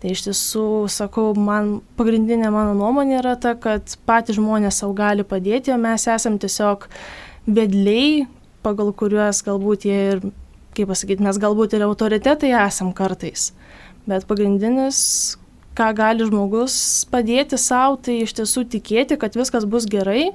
Tai 0.03 0.11
iš 0.11 0.25
tiesų, 0.27 0.67
sakau, 0.91 1.29
man 1.39 1.77
pagrindinė 1.99 2.51
mano 2.55 2.75
nuomonė 2.79 3.21
yra 3.21 3.37
ta, 3.39 3.55
kad 3.59 3.95
patys 4.07 4.41
žmonės 4.41 4.83
savo 4.83 4.97
gali 4.99 5.23
padėti, 5.23 5.71
o 5.71 5.79
mes 5.79 6.07
esam 6.11 6.41
tiesiog 6.43 6.87
vedliai, 7.47 8.27
pagal 8.67 8.91
kuriuos 8.91 9.45
galbūt 9.47 9.87
jie 9.87 10.03
ir, 10.17 10.23
kaip 10.75 10.91
pasakyti, 10.91 11.23
mes 11.23 11.39
galbūt 11.39 11.79
ir 11.79 11.87
autoritetai 11.87 12.57
esam 12.59 12.91
kartais. 12.91 13.53
Bet 14.09 14.25
pagrindinis, 14.29 14.99
ką 15.77 15.91
gali 15.97 16.25
žmogus 16.25 17.05
padėti 17.13 17.59
savo, 17.61 17.99
tai 18.01 18.23
iš 18.25 18.33
tiesų 18.39 18.65
tikėti, 18.73 19.19
kad 19.21 19.37
viskas 19.37 19.69
bus 19.69 19.85
gerai 19.91 20.31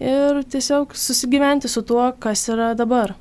ir 0.00 0.42
tiesiog 0.52 0.92
susigyventi 0.96 1.68
su 1.68 1.82
tuo, 1.86 2.10
kas 2.20 2.44
yra 2.52 2.74
dabar. 2.76 3.16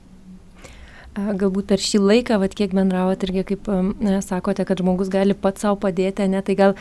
Galbūt 1.18 1.72
per 1.72 1.82
šį 1.82 2.00
laiką, 2.04 2.36
vat, 2.38 2.54
kiek 2.54 2.74
bendravot 2.78 3.24
irgi, 3.26 3.42
kaip 3.52 3.66
ne, 3.98 4.20
sakote, 4.22 4.62
kad 4.66 4.78
žmogus 4.78 5.10
gali 5.10 5.34
pats 5.34 5.66
savo 5.66 5.80
padėti, 5.82 6.28
ne, 6.30 6.40
tai 6.46 6.54
gal 6.56 6.76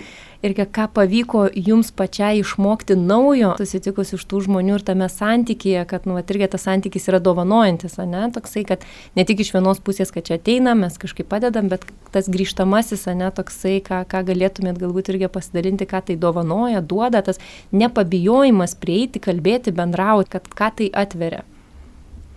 irgi 0.44 0.66
ką 0.68 0.84
pavyko 0.94 1.46
jums 1.56 1.88
pačiai 1.96 2.42
išmokti 2.42 2.94
naujo, 3.00 3.54
susitikus 3.58 4.12
iš 4.18 4.26
tų 4.28 4.42
žmonių 4.44 4.76
ir 4.76 4.84
tame 4.84 5.08
santykėje, 5.10 5.86
kad, 5.88 6.04
nu, 6.04 6.18
vat, 6.18 6.28
irgi 6.28 6.50
tas 6.52 6.68
santykis 6.68 7.08
yra 7.08 7.22
dovanojantis, 7.24 7.96
ne, 8.04 8.26
toksai, 8.36 8.66
kad 8.68 8.84
ne 9.16 9.24
tik 9.24 9.40
iš 9.46 9.54
vienos 9.56 9.80
pusės, 9.80 10.12
kad 10.12 10.28
čia 10.28 10.36
ateina, 10.36 10.76
mes 10.76 11.00
kažkaip 11.00 11.32
padedam, 11.32 11.72
bet 11.72 11.88
tas 12.12 12.28
grįžtamasis, 12.28 13.08
ne, 13.16 13.32
toksai, 13.32 13.78
ką, 13.88 14.04
ką 14.12 14.22
galėtumėt 14.28 14.78
galbūt 14.84 15.08
irgi 15.14 15.32
pasidalinti, 15.32 15.88
ką 15.88 16.04
tai 16.12 16.20
dovanoja, 16.20 16.84
duoda, 16.84 17.24
tas 17.24 17.40
nepabijojimas 17.72 18.76
prieiti, 18.76 19.24
kalbėti, 19.24 19.72
bendrauti, 19.72 20.36
kad 20.36 20.52
ką 20.52 20.72
tai 20.78 20.92
atveria. 20.92 21.46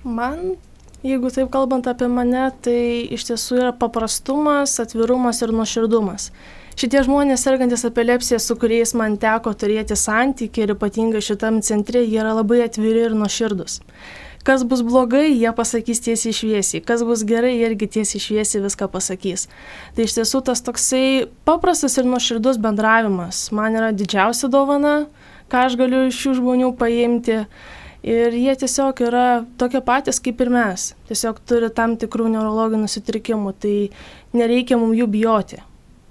Man 0.08 0.56
Jeigu 1.02 1.32
taip 1.34 1.50
kalbant 1.50 1.88
apie 1.90 2.06
mane, 2.06 2.52
tai 2.62 3.08
iš 3.10 3.24
tiesų 3.32 3.56
yra 3.58 3.70
paprastumas, 3.74 4.76
atvirumas 4.84 5.40
ir 5.42 5.54
nuoširdumas. 5.56 6.28
Šitie 6.78 7.02
žmonės 7.08 7.42
sergantis 7.42 7.84
epilepsija, 7.90 8.38
su 8.38 8.54
kuriais 8.62 8.94
man 8.98 9.18
teko 9.22 9.56
turėti 9.58 9.98
santykių 9.98 10.62
ir 10.64 10.74
ypatingai 10.76 11.24
šitam 11.26 11.58
centre, 11.66 12.04
jie 12.06 12.22
yra 12.22 12.36
labai 12.38 12.62
atviri 12.68 13.08
ir 13.08 13.18
nuoširdus. 13.18 13.80
Kas 14.46 14.62
bus 14.66 14.82
blogai, 14.86 15.28
jie 15.34 15.50
pasakys 15.58 16.02
tiesiai 16.06 16.38
šviesiai, 16.38 16.86
kas 16.86 17.02
bus 17.06 17.26
gerai, 17.26 17.56
jie 17.58 17.68
irgi 17.72 17.90
tiesiai 17.98 18.22
šviesiai 18.22 18.64
viską 18.64 18.88
pasakys. 18.94 19.48
Tai 19.98 20.06
iš 20.06 20.16
tiesų 20.18 20.46
tas 20.48 20.62
toksai 20.66 21.04
paprastas 21.50 21.98
ir 21.98 22.10
nuoširdus 22.10 22.62
bendravimas 22.62 23.48
man 23.54 23.78
yra 23.78 23.92
didžiausia 23.94 24.50
dovana, 24.54 25.04
ką 25.50 25.68
aš 25.68 25.78
galiu 25.82 26.08
iš 26.08 26.18
šių 26.24 26.40
žmonių 26.40 26.74
paimti. 26.78 27.44
Ir 28.02 28.34
jie 28.34 28.54
tiesiog 28.58 28.98
yra 29.06 29.26
tokie 29.62 29.80
patys 29.86 30.18
kaip 30.26 30.40
ir 30.42 30.50
mes. 30.50 30.88
Tiesiog 31.06 31.38
turi 31.46 31.70
tam 31.70 31.94
tikrų 32.02 32.32
neurologinių 32.34 32.90
sutrikimų, 32.90 33.54
tai 33.62 33.76
nereikia 34.34 34.80
mums 34.82 34.98
jų 34.98 35.06
bijoti. 35.14 35.62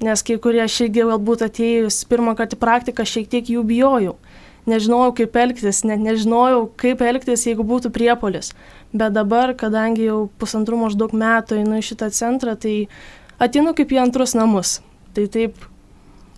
Nes 0.07 0.23
kai 0.23 0.39
kurie 0.39 0.63
aš 0.63 0.85
irgi 0.87 1.03
galbūt 1.09 1.43
atėjus 1.49 2.05
pirmą 2.09 2.37
kartą 2.39 2.55
į 2.55 2.63
praktiką 2.63 3.05
šiek 3.05 3.27
tiek 3.35 3.51
jų 3.57 3.67
bijojau. 3.67 4.15
Nežinojau, 4.71 5.17
kaip 5.19 5.35
elgtis, 5.41 5.83
net 5.89 5.99
nežinojau, 6.05 6.69
kaip 6.79 7.03
elgtis, 7.03 7.49
jeigu 7.49 7.67
būtų 7.67 7.91
priepolis. 7.91 8.53
Bet 8.95 9.17
dabar, 9.17 9.57
kadangi 9.59 10.07
jau 10.07 10.23
pusantrų 10.39 10.85
maždaug 10.85 11.11
metų 11.11 11.59
einu 11.59 11.81
į 11.81 11.87
šitą 11.91 12.13
centrą, 12.15 12.55
tai 12.55 12.87
atinu 13.43 13.75
kaip 13.75 13.91
į 13.91 14.05
antrus 14.07 14.39
namus. 14.39 14.79
Tai 15.17 15.27
taip 15.27 15.59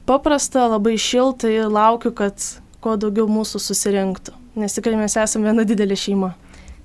paprasta, 0.09 0.71
labai 0.73 0.97
šiltai 0.97 1.59
ir 1.59 1.69
laukiu, 1.69 2.15
kad 2.17 2.41
kuo 2.81 2.97
daugiau 2.97 3.29
mūsų 3.29 3.61
susirinktų 3.61 4.42
nes 4.59 4.75
tikrai 4.77 4.97
mes 5.01 5.17
esame 5.17 5.51
viena 5.51 5.65
didelė 5.69 5.97
šeima. 5.99 6.33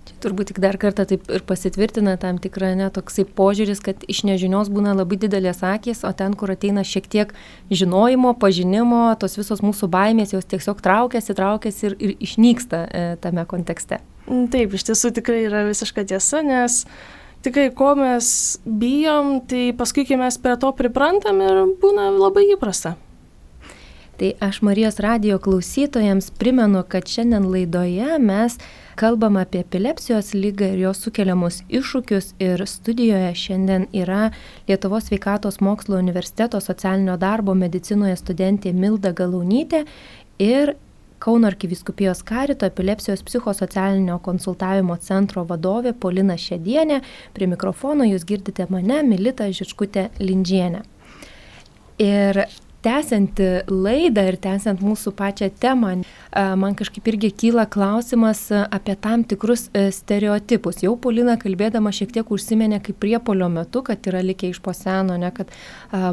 Čia 0.08 0.16
turbūt 0.24 0.54
tik 0.54 0.60
dar 0.64 0.78
kartą 0.80 1.04
taip 1.10 1.26
ir 1.34 1.44
pasitvirtina 1.44 2.14
tam 2.22 2.38
tikrą 2.40 2.70
netoksai 2.80 3.26
požiūris, 3.38 3.82
kad 3.84 4.06
iš 4.08 4.22
nežinios 4.30 4.70
būna 4.72 4.94
labai 4.96 5.18
didelės 5.20 5.60
akis, 5.68 6.06
o 6.08 6.12
ten, 6.16 6.36
kur 6.40 6.54
ateina 6.54 6.86
šiek 6.88 7.10
tiek 7.12 7.34
žinojimo, 7.68 8.32
pažinimo, 8.40 9.02
tos 9.20 9.36
visos 9.36 9.60
mūsų 9.66 9.90
baimės 9.92 10.32
jos 10.32 10.48
tiesiog 10.48 10.80
traukiasi, 10.86 11.36
traukiasi 11.36 11.90
ir, 11.90 11.98
ir 12.00 12.16
išnyksta 12.24 12.80
e, 12.88 13.06
tame 13.24 13.44
kontekste. 13.52 14.00
Mm, 14.30 14.48
taip, 14.54 14.78
iš 14.80 14.88
tiesų 14.88 15.12
tikrai 15.20 15.42
yra 15.50 15.66
visiška 15.68 16.08
tiesa, 16.08 16.40
nes 16.46 16.86
tikrai 17.44 17.68
ko 17.76 17.92
mes 18.00 18.30
bijom, 18.64 19.42
tai 19.48 19.74
paskui, 19.76 20.08
kai 20.08 20.20
mes 20.24 20.40
prie 20.40 20.56
to 20.60 20.72
priprantam 20.76 21.44
ir 21.44 21.66
būna 21.84 22.14
labai 22.16 22.48
įprasta. 22.56 22.96
Tai 24.18 24.34
aš 24.40 24.62
Marijos 24.62 25.00
radio 25.00 25.40
klausytojams 25.40 26.32
primenu, 26.32 26.84
kad 26.88 27.08
šiandien 27.08 27.44
laidoje 27.52 28.18
mes 28.20 28.56
kalbam 28.96 29.38
apie 29.38 29.60
epilepsijos 29.62 30.32
lygą 30.34 30.72
ir 30.74 30.80
jos 30.88 31.04
sukeliamus 31.06 31.60
iššūkius 31.70 32.32
ir 32.42 32.64
studijoje 32.66 33.30
šiandien 33.44 33.86
yra 33.94 34.32
Lietuvos 34.68 35.12
sveikatos 35.12 35.62
mokslo 35.62 36.02
universiteto 36.02 36.58
socialinio 36.58 37.20
darbo 37.22 37.54
medicinoje 37.54 38.18
studentė 38.18 38.74
Milda 38.74 39.14
Galaunytė 39.14 39.86
ir 40.42 40.74
Kauno 41.20 41.48
arkiviskupijos 41.48 42.24
karito 42.26 42.66
epilepsijos 42.66 43.24
psichosocialinio 43.26 44.20
konsultavimo 44.26 44.98
centro 44.98 45.46
vadovė 45.46 45.94
Polina 45.94 46.36
Šedienė. 46.38 47.02
Prie 47.34 47.48
mikrofono 47.50 48.06
jūs 48.06 48.26
girdite 48.26 48.68
mane, 48.70 49.02
Milita 49.02 49.50
Žičkutė 49.50 50.12
Lindžienė. 50.22 50.84
Ir 51.98 52.46
tęsiant 52.88 53.40
laidą 53.68 54.24
ir 54.30 54.38
tęsiant 54.40 54.82
mūsų 54.84 55.12
pačią 55.18 55.50
temą, 55.60 55.94
man 56.62 56.76
kažkaip 56.78 57.08
irgi 57.12 57.32
kyla 57.42 57.66
klausimas 57.70 58.46
apie 58.52 58.96
tam 59.02 59.24
tikrus 59.28 59.68
e, 59.74 59.88
stereotipus. 59.92 60.84
Jau 60.86 60.94
Paulina 61.02 61.36
kalbėdama 61.42 61.92
šiek 61.96 62.14
tiek 62.16 62.32
užsiminė 62.32 62.80
kaip 62.86 63.00
priepolio 63.02 63.50
metu, 63.52 63.82
kad 63.86 64.08
yra 64.08 64.22
likę 64.24 64.52
iš 64.54 64.62
poseno, 64.64 65.18
ne, 65.20 65.32
kad 65.36 65.52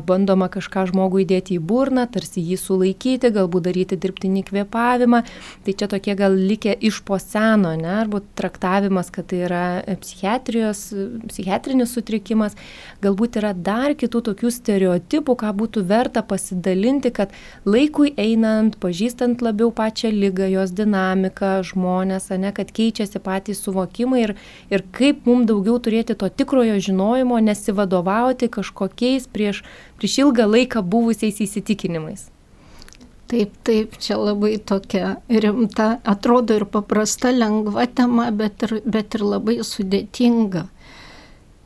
bandoma 0.09 0.49
kažką 0.53 0.87
žmogų 0.91 1.23
įdėti 1.25 1.59
į 1.59 1.63
burną, 1.63 2.07
tarsi 2.11 2.43
jį 2.43 2.59
sulaikyti, 2.61 3.31
galbūt 3.35 3.69
daryti 3.69 3.99
dirbtinį 4.01 4.45
kvėpavimą. 4.51 5.23
Tai 5.67 5.77
čia 5.79 5.91
tokie 5.91 6.17
gal 6.19 6.35
likę 6.35 6.75
iš 6.89 7.03
poseno, 7.07 7.75
ne, 7.79 7.93
arba 8.01 8.23
traktavimas, 8.39 9.13
kad 9.15 9.31
tai 9.31 9.45
yra 9.47 9.65
psichiatrinis 10.03 11.95
sutrikimas. 11.95 12.59
Galbūt 13.05 13.39
yra 13.43 13.53
dar 13.55 13.95
kitų 13.99 14.25
tokių 14.31 14.55
stereotipų, 14.59 15.39
ką 15.45 15.55
būtų 15.61 15.85
verta 15.89 16.25
pasidaryti 16.25 16.64
pasidalinti, 16.65 17.11
kad 17.11 17.33
laikui 17.65 18.15
einant, 18.17 18.77
pažįstant 18.81 19.43
labiau 19.43 19.71
pačią 19.71 20.11
lygą, 20.11 20.49
jos 20.49 20.73
dinamiką, 20.73 21.63
žmonės, 21.63 22.31
ne, 22.39 22.53
kad 22.53 22.73
keičiasi 22.73 23.21
patys 23.21 23.63
suvokimai 23.63 24.23
ir, 24.25 24.35
ir 24.71 24.85
kaip 24.93 25.27
mums 25.27 25.47
daugiau 25.47 25.79
turėti 25.79 26.15
to 26.15 26.29
tikrojo 26.29 26.79
žinojimo, 26.81 27.41
nesivadovauti 27.41 28.49
kažkokiais 28.49 29.29
prieš, 29.29 29.65
prieš 29.99 30.19
ilgą 30.25 30.47
laiką 30.49 30.83
buvusiais 30.83 31.41
įsitikinimais. 31.41 32.31
Taip, 33.27 33.55
taip, 33.65 33.97
čia 33.99 34.19
labai 34.21 34.59
tokia 34.59 35.17
rimta, 35.29 35.99
atrodo 36.05 36.55
ir 36.55 36.67
paprasta, 36.67 37.33
lengva 37.33 37.87
tema, 37.87 38.31
bet 38.31 38.63
ir, 38.63 38.81
bet 38.85 39.15
ir 39.17 39.25
labai 39.25 39.63
sudėtinga 39.65 40.69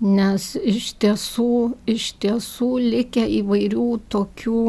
nes 0.01 0.53
iš 0.63 0.93
tiesų, 1.03 1.75
iš 1.91 2.13
tiesų 2.23 2.71
likę 2.79 3.25
įvairių 3.41 3.91
tokių 4.13 4.65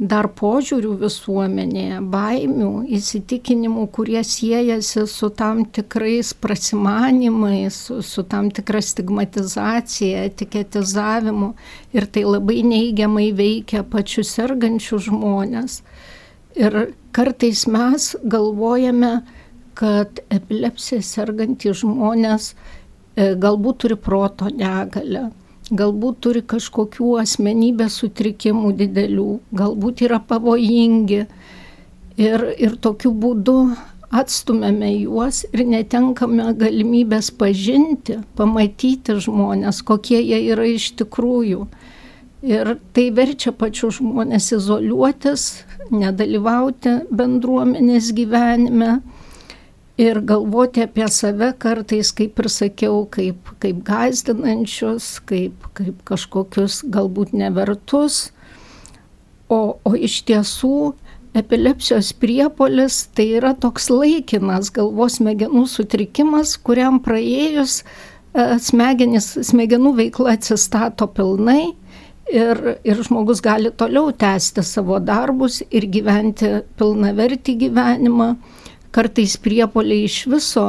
dar 0.00 0.30
požiūrių 0.32 0.94
visuomenėje, 1.02 1.98
baimių, 2.10 2.70
įsitikinimų, 2.96 3.84
kurie 3.92 4.22
siejasi 4.24 5.04
su 5.06 5.28
tam 5.36 5.66
tikrais 5.68 6.32
prasimanimais, 6.32 7.76
su, 7.86 8.00
su 8.02 8.24
tam 8.24 8.48
tikra 8.50 8.80
stigmatizacija, 8.80 10.24
etiketizavimu 10.30 11.52
ir 11.92 12.08
tai 12.08 12.24
labai 12.24 12.62
neigiamai 12.64 13.28
veikia 13.36 13.84
pačius 13.84 14.32
sergančius 14.38 15.10
žmonės. 15.10 15.82
Ir 16.56 16.94
kartais 17.12 17.66
mes 17.68 18.14
galvojame, 18.24 19.20
kad 19.76 20.18
epilepsija 20.32 21.04
sergantys 21.04 21.84
žmonės 21.84 22.54
E, 22.54 22.79
galbūt 23.16 23.82
turi 23.84 23.96
proto 23.98 24.48
negalę, 24.50 25.30
galbūt 25.70 26.20
turi 26.24 26.42
kažkokių 26.42 27.16
asmenybės 27.22 28.00
sutrikimų 28.02 28.72
didelių, 28.78 29.30
galbūt 29.52 30.04
yra 30.06 30.20
pavojingi. 30.20 31.24
Ir, 32.20 32.42
ir 32.60 32.74
tokiu 32.82 33.14
būdu 33.16 33.56
atstumėme 34.10 34.90
juos 34.98 35.44
ir 35.54 35.62
netenkame 35.64 36.50
galimybės 36.58 37.30
pažinti, 37.30 38.18
pamatyti 38.36 39.16
žmonės, 39.22 39.82
kokie 39.86 40.18
jie 40.18 40.42
yra 40.50 40.66
iš 40.68 40.90
tikrųjų. 41.00 41.68
Ir 42.40 42.74
tai 42.96 43.10
verčia 43.12 43.52
pačių 43.52 43.90
žmonės 44.00 44.50
izoliuotis, 44.56 45.46
nedalyvauti 45.92 46.96
bendruomenės 47.12 48.12
gyvenime 48.16 49.00
ir 50.00 50.20
galvoti 50.24 50.84
apie 50.86 51.06
save 51.12 51.52
kartais, 51.60 52.12
kaip 52.16 52.40
ir 52.40 52.48
sakiau, 52.52 53.04
kaip, 53.12 53.52
kaip 53.60 53.82
gazdinančius, 53.84 55.18
kaip, 55.28 55.66
kaip 55.76 56.00
kažkokius 56.08 56.80
galbūt 56.94 57.34
nevertus. 57.36 58.30
O, 59.50 59.76
o 59.84 59.92
iš 59.98 60.20
tiesų 60.28 60.92
epilepsijos 61.36 62.12
priepolis 62.22 63.02
tai 63.14 63.26
yra 63.40 63.52
toks 63.58 63.90
laikinas 63.92 64.70
galvos 64.74 65.18
smegenų 65.18 65.66
sutrikimas, 65.68 66.56
kuriam 66.56 67.00
praėjus 67.02 67.80
e, 67.82 68.56
smegenis, 68.62 69.32
smegenų 69.50 69.94
veikla 69.98 70.36
atsistato 70.38 71.10
pilnai 71.10 71.74
ir, 72.30 72.62
ir 72.86 73.02
žmogus 73.06 73.42
gali 73.44 73.74
toliau 73.74 74.14
tęsti 74.16 74.64
savo 74.66 74.98
darbus 75.02 75.60
ir 75.70 75.86
gyventi 75.92 76.60
pilnavertį 76.78 77.56
gyvenimą 77.66 78.30
Kartais 78.94 79.36
priepoliai 79.38 80.06
iš 80.08 80.24
viso 80.30 80.66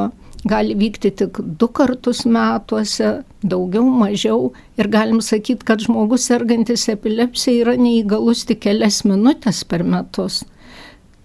gali 0.47 0.75
vykti 0.77 1.11
tik 1.17 1.39
du 1.41 1.67
kartus 1.67 2.23
metuose, 2.25 3.21
daugiau, 3.43 3.85
mažiau. 3.85 4.51
Ir 4.77 4.89
galim 4.93 5.21
sakyti, 5.21 5.65
kad 5.65 5.83
žmogus 5.85 6.25
sergantis 6.29 6.87
epilepsija 6.89 7.65
yra 7.65 7.75
neįgalus 7.77 8.45
tik 8.49 8.63
kelias 8.65 9.03
minutės 9.05 9.63
per 9.65 9.83
metus. 9.83 10.41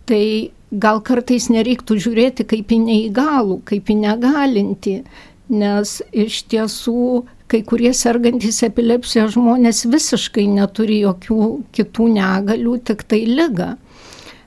Tai 0.07 0.25
gal 0.71 1.01
kartais 1.05 1.49
nereiktų 1.53 1.97
žiūrėti 2.05 2.47
kaip 2.49 2.73
į 2.73 2.83
neįgalų, 2.83 3.61
kaip 3.69 3.89
į 3.91 3.97
negalinti, 4.03 5.01
nes 5.49 6.01
iš 6.13 6.43
tiesų 6.51 7.25
kai 7.47 7.63
kurie 7.63 7.93
sergantys 7.95 8.59
epilepsija 8.67 9.29
žmonės 9.31 9.85
visiškai 9.91 10.49
neturi 10.51 11.01
jokių 11.05 11.43
kitų 11.77 12.09
negalių, 12.17 12.79
tik 12.89 13.05
tai 13.07 13.23
lyga. 13.31 13.77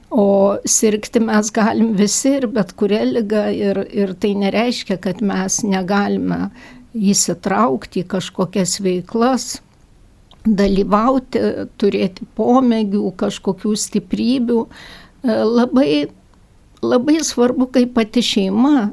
O 0.09 0.57
sirgti 0.65 1.21
mes 1.21 1.51
galim 1.53 1.93
visi 1.97 2.31
ir 2.39 2.47
bet 2.49 2.73
kurią 2.73 3.03
lygą 3.11 3.43
ir, 3.53 3.83
ir 3.93 4.13
tai 4.17 4.33
nereiškia, 4.41 4.97
kad 5.01 5.21
mes 5.21 5.59
negalime 5.61 6.47
įsitraukti 6.97 8.01
į 8.01 8.07
kažkokias 8.09 8.79
veiklas, 8.81 9.59
dalyvauti, 10.45 11.43
turėti 11.77 12.25
pomėgių, 12.39 13.03
kažkokių 13.19 13.75
stiprybių. 13.77 14.63
E, 14.65 15.37
labai, 15.45 15.91
labai 16.81 17.19
svarbu, 17.25 17.69
kaip 17.75 17.93
pati 17.99 18.25
šeima 18.25 18.89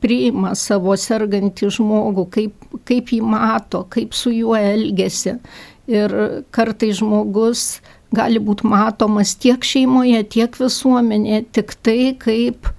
priima 0.00 0.54
savo 0.56 0.96
sergantį 0.96 1.68
žmogų, 1.76 2.26
kaip, 2.32 2.68
kaip 2.88 3.12
jį 3.12 3.20
mato, 3.20 3.84
kaip 3.92 4.16
su 4.16 4.32
juo 4.32 4.56
elgesi. 4.56 5.36
Ir 5.90 6.14
kartai 6.54 6.94
žmogus 6.96 7.82
gali 8.14 8.42
būti 8.42 8.66
matomas 8.66 9.34
tiek 9.38 9.64
šeimoje, 9.64 10.22
tiek 10.34 10.56
visuomenėje, 10.58 11.44
tik 11.56 11.74
tai 11.84 12.12
kaip 12.18 12.70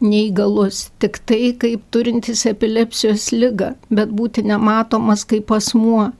neįgalus, 0.00 0.88
tik 0.98 1.20
tai 1.28 1.52
kaip 1.60 1.84
turintis 1.92 2.46
epilepsijos 2.48 3.30
lygą, 3.36 3.74
bet 3.92 4.12
būti 4.16 4.44
nematomas 4.48 5.26
kaip 5.28 5.52
asmuo. 5.52 6.10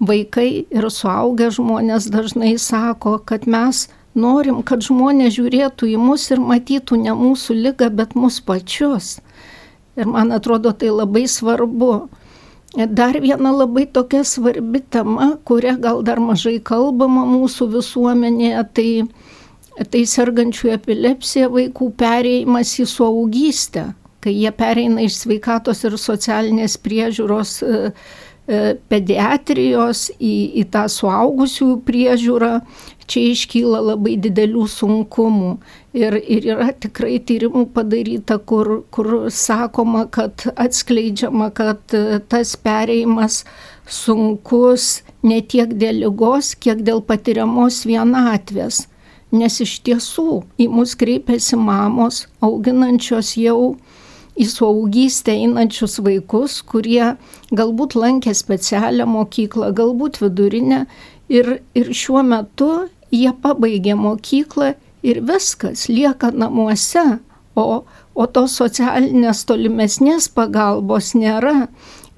Vaikai 0.00 0.64
ir 0.72 0.86
suaugę 0.88 1.50
žmonės 1.52 2.08
dažnai 2.08 2.54
sako, 2.56 3.18
kad 3.28 3.44
mes 3.44 3.88
norim, 4.16 4.62
kad 4.64 4.80
žmonės 4.80 5.36
žiūrėtų 5.36 5.90
į 5.92 5.98
mus 6.00 6.30
ir 6.32 6.40
matytų 6.40 7.02
ne 7.04 7.12
mūsų 7.12 7.58
lygą, 7.66 7.90
bet 7.92 8.16
mus 8.16 8.40
pačius. 8.40 9.18
Ir 10.00 10.08
man 10.08 10.32
atrodo, 10.32 10.72
tai 10.72 10.88
labai 10.88 11.26
svarbu. 11.28 12.08
Dar 12.70 13.18
viena 13.18 13.50
labai 13.50 13.86
tokia 13.90 14.22
svarbi 14.24 14.78
tema, 14.94 15.32
kuria 15.44 15.74
gal 15.74 16.04
dar 16.06 16.20
mažai 16.22 16.60
kalbama 16.62 17.24
mūsų 17.26 17.66
visuomenėje, 17.72 18.62
tai, 18.78 18.90
tai 19.90 20.04
sergančių 20.06 20.70
epilepsija 20.76 21.48
vaikų 21.50 21.90
perėjimas 21.98 22.76
į 22.78 22.86
suaugystę, 22.92 23.88
kai 24.22 24.36
jie 24.36 24.52
pereina 24.54 25.02
iš 25.02 25.18
sveikatos 25.24 25.82
ir 25.88 25.98
socialinės 25.98 26.78
priežiūros 26.78 27.56
e, 27.66 27.90
pediatrijos 28.90 30.08
į, 30.18 30.34
į 30.62 30.64
tą 30.74 30.86
suaugusių 30.90 31.68
priežiūrą, 31.86 32.54
čia 33.10 33.22
iškyla 33.32 33.80
labai 33.90 34.16
didelių 34.22 34.64
sunkumų. 34.70 35.52
Ir, 35.98 36.16
ir 36.18 36.46
yra 36.54 36.70
tikrai 36.72 37.18
tyrimų 37.26 37.66
padaryta, 37.74 38.38
kur, 38.38 38.82
kur 38.94 39.30
sakoma, 39.34 40.04
kad 40.14 40.46
atskleidžiama, 40.54 41.50
kad 41.54 41.96
e, 41.96 42.20
tas 42.30 42.54
pereimas 42.54 43.42
sunkus 43.90 45.00
ne 45.26 45.40
tiek 45.42 45.74
dėl 45.74 46.04
lygos, 46.04 46.54
kiek 46.54 46.84
dėl 46.86 47.02
patiriamos 47.02 47.82
vienatvės. 47.90 48.84
Nes 49.34 49.60
iš 49.62 49.76
tiesų 49.86 50.40
į 50.58 50.66
mus 50.70 50.96
kreipiasi 50.98 51.58
mamos, 51.58 52.24
auginančios 52.42 53.36
jau 53.38 53.76
į 54.40 54.46
suaugystę 54.48 55.34
einančius 55.36 55.98
vaikus, 56.04 56.60
kurie 56.64 57.14
galbūt 57.52 57.96
lankė 57.98 58.34
specialią 58.36 59.06
mokyklą, 59.10 59.72
galbūt 59.76 60.20
vidurinę 60.22 60.84
ir, 61.28 61.58
ir 61.76 61.92
šiuo 61.94 62.22
metu 62.26 62.70
jie 63.12 63.32
pabaigė 63.42 63.96
mokyklą 63.98 64.74
ir 65.06 65.22
viskas 65.26 65.88
lieka 65.90 66.30
namuose, 66.32 67.20
o, 67.56 67.82
o 68.14 68.26
tos 68.26 68.56
socialinės 68.60 69.44
tolimesnės 69.48 70.30
pagalbos 70.32 71.14
nėra. 71.18 71.68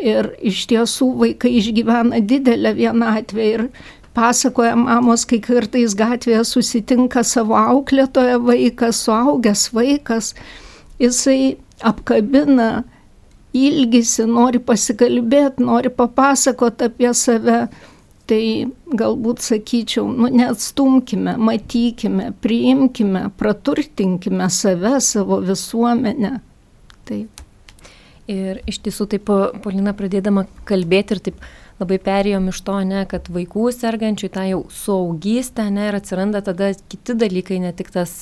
Ir 0.02 0.32
iš 0.42 0.64
tiesų 0.70 1.12
vaikai 1.20 1.52
išgyvena 1.61 2.18
didelę 2.26 2.72
vienatvę 2.74 3.44
ir 3.46 3.66
pasakoja 4.16 4.74
mamos, 4.76 5.24
kai 5.28 5.38
kartais 5.44 5.94
gatvėje 5.96 6.42
susitinka 6.48 7.22
savo 7.24 7.54
auklėtoje 7.58 8.40
vaikas, 8.42 9.04
suaugęs 9.06 9.68
vaikas, 9.76 10.32
jisai 11.00 11.56
apkabina, 11.84 12.84
ilgisi, 13.52 14.24
nori 14.28 14.60
pasikalbėti, 14.64 15.64
nori 15.66 15.92
papasakoti 15.92 16.88
apie 16.88 17.10
save 17.16 17.66
Tai 18.32 18.42
galbūt 18.96 19.42
sakyčiau, 19.42 20.06
nu, 20.14 20.28
neatstumkime, 20.30 21.34
matykime, 21.42 22.30
priimkime, 22.40 23.26
praturtinkime 23.38 24.46
save, 24.52 24.94
savo 25.02 25.40
visuomenę. 25.42 26.36
Taip. 27.08 27.42
Ir 28.30 28.62
iš 28.70 28.78
tiesų 28.86 29.08
taip, 29.10 29.32
Polina, 29.64 29.92
pradėdama 29.98 30.46
kalbėti 30.68 31.16
ir 31.16 31.22
taip 31.26 31.42
labai 31.82 31.98
perėjom 31.98 32.46
iš 32.52 32.60
to, 32.62 32.78
ne, 32.86 33.02
kad 33.10 33.26
vaikų 33.34 33.66
sergančių 33.74 34.30
tą 34.32 34.46
jau 34.52 34.60
suaugystę, 34.70 35.66
ne, 35.74 35.88
ir 35.90 35.98
atsiranda 35.98 36.44
tada 36.46 36.70
kiti 36.78 37.18
dalykai, 37.18 37.58
ne 37.64 37.72
tik 37.74 37.90
tas 37.90 38.20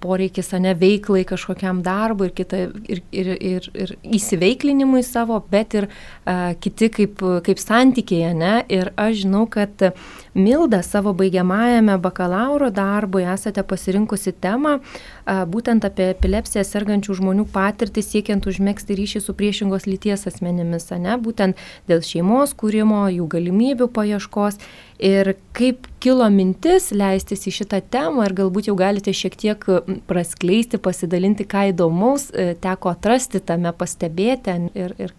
poreikis, 0.00 0.52
ne 0.62 0.74
veiklai 0.78 1.24
kažkokiam 1.26 1.82
darbui 1.84 2.28
ir, 2.30 2.34
kita, 2.36 2.60
ir, 2.88 3.02
ir, 3.12 3.30
ir, 3.34 3.68
ir 3.74 3.94
įsiveiklinimui 4.16 5.02
savo, 5.06 5.38
bet 5.50 5.74
ir 5.74 5.88
a, 6.24 6.54
kiti 6.60 6.88
kaip, 6.92 7.22
kaip 7.46 7.62
santykiai, 7.62 8.32
ne. 8.36 8.54
Ir 8.72 8.92
aš 8.96 9.24
žinau, 9.24 9.46
kad 9.50 9.88
Milda 10.36 10.82
savo 10.84 11.14
baigiamajame 11.16 11.96
bakalauro 12.02 12.70
darbui 12.70 13.24
esate 13.26 13.64
pasirinkusi 13.66 14.34
temą 14.40 14.78
a, 14.78 15.42
būtent 15.48 15.86
apie 15.88 16.10
epilepsiją 16.14 16.64
sergančių 16.66 17.18
žmonių 17.20 17.48
patirtį 17.52 18.04
siekiant 18.04 18.46
užmėgsti 18.46 18.98
ryšį 19.00 19.24
su 19.24 19.36
priešingos 19.36 19.88
lyties 19.90 20.26
asmenimis, 20.30 20.90
ne, 21.00 21.18
būtent 21.20 21.58
dėl 21.90 22.04
šeimos 22.06 22.54
kūrimo, 22.58 23.06
jų 23.12 23.26
galimybių 23.36 23.90
paieškos 23.96 24.60
ir 24.98 25.34
kaip 25.56 25.86
kilo 26.00 26.26
mintis 26.32 26.90
leistis 26.94 27.46
į 27.48 27.54
šitą 27.60 27.80
temą 27.92 28.26
ir 28.26 28.34
galbūt 28.36 28.70
jau 28.70 28.76
galite 28.78 29.12
šiek 29.16 29.36
tiek 29.36 29.66
praskleisti, 30.08 30.80
pasidalinti, 30.82 31.46
ką 31.48 31.68
įdomaus 31.72 32.30
e, 32.32 32.54
teko 32.60 32.92
atrasti 32.94 33.42
tame, 33.44 33.72
pastebėti 33.76 34.56
ir, 34.74 34.96
ir 34.98 35.14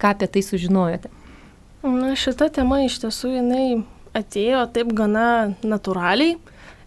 ką 0.00 0.14
apie 0.14 0.28
tai 0.34 0.44
sužinojote. 0.44 1.12
Na, 1.86 2.14
šita 2.18 2.50
tema 2.52 2.82
iš 2.84 2.98
tiesų 3.04 3.36
jinai 3.38 3.66
atėjo 4.18 4.64
taip 4.74 4.90
gana 4.96 5.54
natūraliai, 5.62 6.36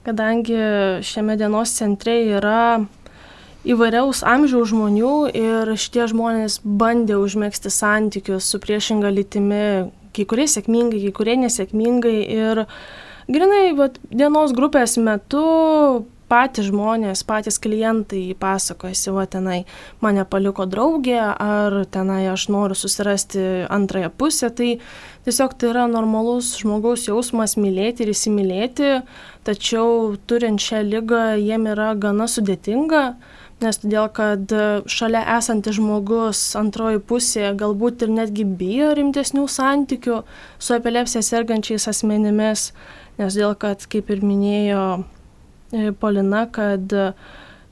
kadangi 0.06 0.58
šiame 1.06 1.38
dienos 1.40 1.74
centre 1.78 2.18
yra 2.36 2.84
įvairiaus 3.68 4.24
amžiaus 4.26 4.72
žmonių 4.72 5.16
ir 5.38 5.72
šitie 5.78 6.08
žmonės 6.10 6.60
bandė 6.66 7.20
užmėgsti 7.22 7.72
santykius 7.72 8.50
su 8.50 8.60
priešinga 8.62 9.12
lytimi 9.14 9.92
kai 10.16 10.28
kurie 10.30 10.48
sėkmingai, 10.52 11.02
kai 11.06 11.14
kurie 11.16 11.38
nesėkmingai. 11.44 12.18
Ir 12.36 12.66
grinai 13.32 13.72
vat, 13.78 14.00
dienos 14.12 14.56
grupės 14.58 14.98
metu 15.02 15.46
patys 16.32 16.70
žmonės, 16.70 17.26
patys 17.28 17.60
klientai 17.60 18.32
pasakojasi, 18.40 19.12
va 19.12 19.26
tenai 19.28 19.58
mane 20.04 20.24
paliko 20.24 20.64
draugė, 20.70 21.20
ar 21.20 21.82
tenai 21.92 22.24
aš 22.32 22.48
noriu 22.54 22.78
susirasti 22.78 23.66
antrąją 23.68 24.14
pusę, 24.16 24.52
tai 24.56 24.70
tiesiog 25.28 25.58
tai 25.60 25.74
yra 25.74 25.90
normalus 25.92 26.54
žmogaus 26.62 27.10
jausmas 27.10 27.58
mylėti 27.60 28.06
ir 28.06 28.14
įsimylėti, 28.14 28.94
tačiau 29.48 30.16
turint 30.28 30.64
šią 30.64 30.86
lygą 30.88 31.26
jiem 31.42 31.68
yra 31.74 31.92
gana 32.00 32.30
sudėtinga 32.32 33.06
nes 33.62 33.80
todėl 33.82 34.08
kad 34.14 34.54
šalia 34.90 35.22
esantis 35.38 35.78
žmogus 35.78 36.40
antroji 36.60 37.02
pusė 37.06 37.52
galbūt 37.58 38.06
ir 38.06 38.14
netgi 38.16 38.46
bijo 38.46 38.92
rimtesnių 38.98 39.46
santykių 39.50 40.22
su 40.60 40.76
epilepsija 40.78 41.22
sergančiais 41.26 41.88
asmenimis, 41.92 42.72
nes 43.22 43.38
dėl 43.38 43.56
kad, 43.60 43.86
kaip 43.92 44.10
ir 44.14 44.26
minėjo 44.26 44.86
e, 44.98 45.92
Polina, 46.02 46.48
kad 46.52 46.96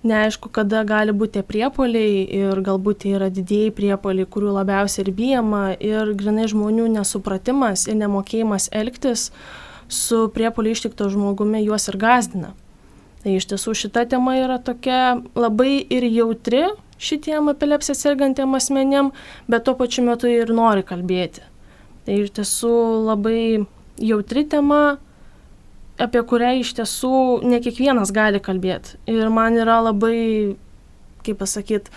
neaišku, 0.03 0.51
kada 0.55 0.83
gali 0.87 1.11
būti 1.11 1.39
tie 1.39 1.43
priepoliai 1.43 2.23
ir 2.39 2.61
galbūt 2.63 3.03
tai 3.03 3.15
yra 3.17 3.27
didėjai 3.33 3.73
priepoliai, 3.75 4.29
kurių 4.29 4.53
labiausiai 4.59 5.05
ir 5.05 5.11
bijama 5.15 5.63
ir 5.75 6.13
grinai 6.15 6.47
žmonių 6.51 6.87
nesupratimas 6.95 7.87
ir 7.89 7.99
nemokėjimas 7.99 8.69
elgtis 8.71 9.29
su 9.89 10.27
priepoliai 10.33 10.77
ištikto 10.77 11.09
žmogumi 11.11 11.65
juos 11.65 11.89
ir 11.91 11.97
gazdina. 11.99 12.53
Tai 13.23 13.33
iš 13.35 13.49
tiesų 13.51 13.73
šita 13.75 14.05
tema 14.07 14.37
yra 14.39 14.59
tokia 14.63 15.19
labai 15.35 15.81
ir 15.91 16.05
jautri 16.07 16.69
šitiem 16.99 17.51
epilepsiją 17.51 17.95
sergantiem 17.97 18.55
asmenėm, 18.55 19.11
bet 19.51 19.65
tuo 19.67 19.75
pačiu 19.79 20.05
metu 20.07 20.29
ir 20.31 20.51
nori 20.55 20.85
kalbėti. 20.87 21.43
Tai 22.07 22.15
iš 22.23 22.31
tiesų 22.39 22.73
labai 23.07 23.41
jautri 23.99 24.45
tema, 24.47 24.99
apie 25.99 26.21
kurią 26.23 26.53
iš 26.61 26.71
tiesų 26.79 27.13
ne 27.47 27.59
kiekvienas 27.63 28.13
gali 28.15 28.39
kalbėti. 28.43 28.95
Ir 29.11 29.27
man 29.33 29.59
yra 29.59 29.81
labai, 29.89 30.55
kaip 31.27 31.41
pasakyti, 31.41 31.91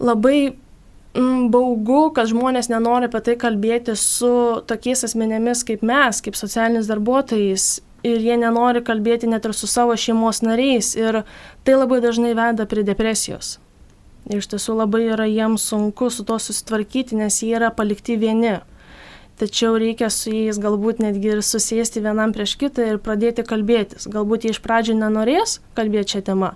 labai 0.00 0.52
mm, 0.52 1.48
baugu, 1.54 2.10
kad 2.16 2.28
žmonės 2.28 2.68
nenori 2.72 3.08
apie 3.08 3.24
tai 3.24 3.38
kalbėti 3.40 3.96
su 3.96 4.34
tokiais 4.68 5.06
asmenėmis 5.08 5.64
kaip 5.68 5.84
mes, 5.86 6.20
kaip 6.24 6.36
socialinis 6.36 6.90
darbuotojais 6.90 7.68
ir 8.04 8.20
jie 8.20 8.36
nenori 8.38 8.84
kalbėti 8.84 9.28
net 9.30 9.46
ir 9.48 9.54
su 9.56 9.68
savo 9.70 9.96
šeimos 9.96 10.42
nariais 10.44 10.92
ir 10.98 11.22
tai 11.64 11.76
labai 11.78 12.00
dažnai 12.04 12.34
veda 12.36 12.68
prie 12.68 12.84
depresijos. 12.86 13.58
Ir 14.28 14.40
iš 14.40 14.48
tiesų 14.52 14.78
labai 14.78 15.02
yra 15.12 15.26
jiems 15.28 15.64
sunku 15.68 16.10
su 16.12 16.24
to 16.24 16.38
susitvarkyti, 16.40 17.16
nes 17.16 17.42
jie 17.42 17.54
yra 17.58 17.72
palikti 17.74 18.16
vieni. 18.20 18.58
Tačiau 19.34 19.74
reikia 19.82 20.12
su 20.14 20.30
jais 20.30 20.60
galbūt 20.62 21.00
netgi 21.02 21.32
ir 21.34 21.40
susėsti 21.42 22.04
vienam 22.04 22.30
prieš 22.34 22.54
kitą 22.60 22.84
ir 22.86 23.00
pradėti 23.02 23.42
kalbėtis. 23.42 24.06
Galbūt 24.06 24.46
jie 24.46 24.54
iš 24.54 24.60
pradžių 24.62 24.94
nenorės 25.00 25.58
kalbėti 25.74 26.14
šią 26.14 26.20
temą, 26.28 26.52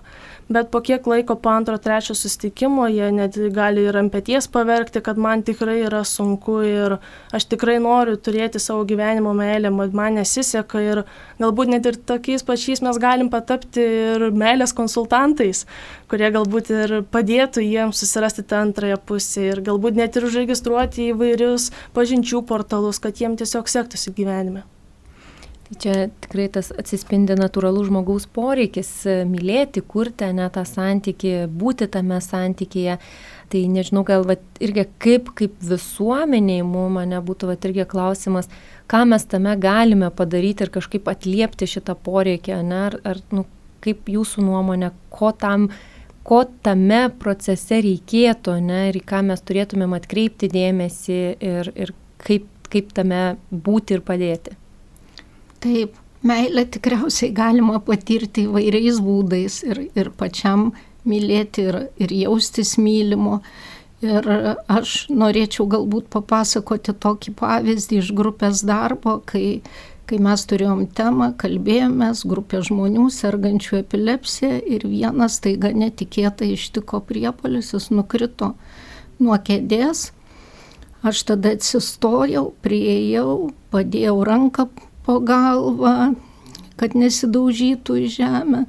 bet 0.49 0.71
po 0.71 0.79
kiek 0.81 1.05
laiko 1.07 1.35
po 1.35 1.51
antro, 1.51 1.77
trečio 1.77 2.15
sustikimo 2.15 2.87
jie 2.89 3.11
net 3.13 3.35
gali 3.53 3.83
ir 3.83 3.97
ant 3.99 4.13
pėties 4.13 4.47
paverkti, 4.49 5.01
kad 5.05 5.19
man 5.19 5.43
tikrai 5.45 5.81
yra 5.83 6.01
sunku 6.07 6.55
ir 6.65 6.95
aš 7.35 7.49
tikrai 7.51 7.77
noriu 7.83 8.15
turėti 8.15 8.61
savo 8.63 8.85
gyvenimo 8.87 9.35
meilę, 9.37 9.69
man 9.75 10.17
nesiseka 10.17 10.81
ir 10.81 11.03
galbūt 11.41 11.73
net 11.75 11.85
ir 11.91 11.99
tokiais 11.99 12.47
pačiais 12.47 12.81
mes 12.85 12.97
galim 13.01 13.29
patapti 13.29 13.83
ir 13.83 14.29
meilės 14.31 14.73
konsultantais, 14.77 15.65
kurie 16.09 16.31
galbūt 16.33 16.73
ir 16.73 16.95
padėtų 17.11 17.61
jiems 17.67 18.01
susirasti 18.01 18.47
tą 18.47 18.63
antrąją 18.65 18.97
pusę 19.05 19.51
ir 19.51 19.61
galbūt 19.67 19.99
net 19.99 20.17
ir 20.17 20.25
užregistruoti 20.31 21.11
įvairius 21.11 21.69
pažinčių 21.93 22.41
portalus, 22.47 22.68
kad 23.03 23.21
jiems 23.21 23.41
tiesiog 23.41 23.69
sektųsi 23.71 24.13
gyvenime. 24.17 24.65
Tai 25.69 25.75
čia 25.83 25.93
tikrai 26.23 26.47
tas 26.49 26.71
atsispindi 26.73 27.35
natūralus 27.37 27.91
žmogaus 27.91 28.23
poreikis 28.33 28.89
e, 29.05 29.19
mylėti, 29.29 29.83
kurti 29.85 30.31
ne 30.33 30.47
tą 30.49 30.63
santyki, 30.65 31.45
būti 31.45 31.85
tame 31.93 32.17
santykėje. 32.25 32.95
Tai 33.53 33.61
nežinau, 33.75 34.01
gal 34.05 34.25
va, 34.25 34.37
irgi 34.61 34.87
kaip, 35.01 35.29
kaip 35.37 35.53
visuomeniai 35.61 36.65
mums 36.65 36.95
mane 36.97 37.21
būtų 37.25 37.51
va, 37.51 37.57
irgi 37.69 37.85
klausimas, 37.89 38.49
ką 38.89 39.03
mes 39.11 39.25
tame 39.29 39.53
galime 39.61 40.09
padaryti 40.09 40.65
ir 40.65 40.73
kažkaip 40.73 41.09
atliepti 41.09 41.69
šitą 41.69 41.93
poreikį, 42.01 42.57
ne, 42.65 42.83
ar, 42.89 42.97
ar 43.05 43.21
nu, 43.29 43.45
kaip 43.85 44.09
jūsų 44.09 44.49
nuomonė, 44.49 44.89
ko 45.13 45.33
tam 45.37 45.69
ko 46.29 46.43
tame 46.65 47.07
procese 47.21 47.79
reikėtų, 47.85 48.57
ne, 48.61 48.87
ir 48.89 48.99
į 48.99 49.05
ką 49.09 49.23
mes 49.31 49.41
turėtumėm 49.45 49.95
atkreipti 49.97 50.49
dėmesį 50.51 51.19
ir, 51.41 51.71
ir 51.73 51.93
kaip, 52.21 52.45
kaip 52.73 52.93
tame 52.95 53.23
būti 53.51 53.97
ir 53.97 54.05
padėti. 54.05 54.55
Taip, 55.59 55.97
meilę 56.23 56.65
tikriausiai 56.71 57.33
galima 57.35 57.79
patirti 57.83 58.45
įvairiais 58.47 58.99
būdais 59.03 59.61
ir, 59.67 59.83
ir 59.95 60.11
pačiam 60.15 60.71
mylėti 61.07 61.67
ir, 61.69 61.81
ir 61.99 62.15
jaustis 62.25 62.77
mylimo. 62.79 63.39
Ir 63.99 64.27
aš 64.71 65.09
norėčiau 65.11 65.65
galbūt 65.67 66.07
papasakoti 66.13 66.93
tokį 67.03 67.33
pavyzdį 67.39 67.97
iš 67.99 68.11
grupės 68.15 68.61
darbo, 68.63 69.17
kai, 69.27 69.59
kai 70.07 70.19
mes 70.23 70.45
turėjom 70.47 70.85
temą, 70.95 71.33
kalbėjomės, 71.41 72.23
grupė 72.29 72.61
žmonių 72.69 73.09
sergančių 73.11 73.81
epilepsiją 73.81 74.61
ir 74.71 74.87
vienas 74.87 75.41
taiga 75.43 75.73
netikėtai 75.75 76.53
ištiko 76.55 77.01
priepolis, 77.11 77.73
jis 77.75 77.89
nukrito 77.91 78.53
nuo 79.19 79.35
kėdės. 79.35 80.13
Aš 80.99 81.21
tada 81.29 81.53
atsistojau, 81.55 82.49
prieėjau, 82.59 83.53
padėjau 83.71 84.17
ranką 84.27 84.65
po 85.05 85.19
galvą, 85.23 86.13
kad 86.79 86.95
nesidaužytų 86.95 87.95
į 88.03 88.09
žemę. 88.17 88.65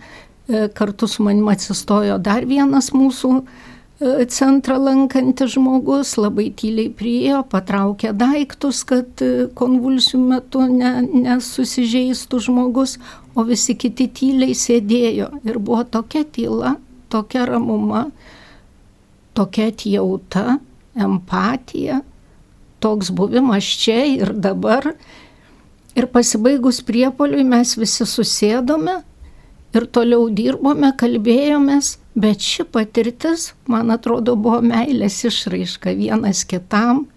E, 0.50 0.68
kartu 0.74 1.08
su 1.10 1.24
manim 1.26 1.48
atsistojo 1.50 2.18
dar 2.22 2.46
vienas 2.46 2.92
mūsų 2.94 3.30
e, 3.38 4.26
centrą 4.30 4.78
lankantis 4.82 5.56
žmogus, 5.56 6.16
labai 6.18 6.48
tyliai 6.54 6.90
priejo, 6.94 7.42
patraukė 7.50 8.12
daiktus, 8.18 8.84
kad 8.86 9.22
e, 9.26 9.46
konvulsijų 9.58 10.22
metu 10.32 10.64
ne, 10.70 10.92
nesusižeistų 11.26 12.42
žmogus, 12.46 12.96
o 13.34 13.46
visi 13.46 13.74
kiti 13.78 14.06
tyliai 14.06 14.54
sėdėjo. 14.58 15.32
Ir 15.46 15.58
buvo 15.58 15.82
tokia 15.98 16.22
tyla, 16.26 16.76
tokia 17.10 17.46
ramuma, 17.50 18.06
tokia 19.38 19.70
atjauta, 19.74 20.60
empatija, 20.98 22.00
toks 22.82 23.12
buvimas 23.14 23.68
čia 23.80 24.02
ir 24.08 24.32
dabar 24.34 24.94
Ir 25.98 26.06
pasibaigus 26.06 26.78
priepoliui 26.86 27.42
mes 27.44 27.72
visi 27.74 28.06
susėdome 28.06 29.00
ir 29.74 29.86
toliau 29.96 30.28
dirbome, 30.30 30.92
kalbėjomės, 30.98 31.96
bet 32.14 32.44
ši 32.46 32.66
patirtis, 32.70 33.50
man 33.70 33.90
atrodo, 33.90 34.36
buvo 34.38 34.60
meilės 34.62 35.18
išraiška 35.26 35.94
vienas 35.98 36.44
kitam, 36.46 37.08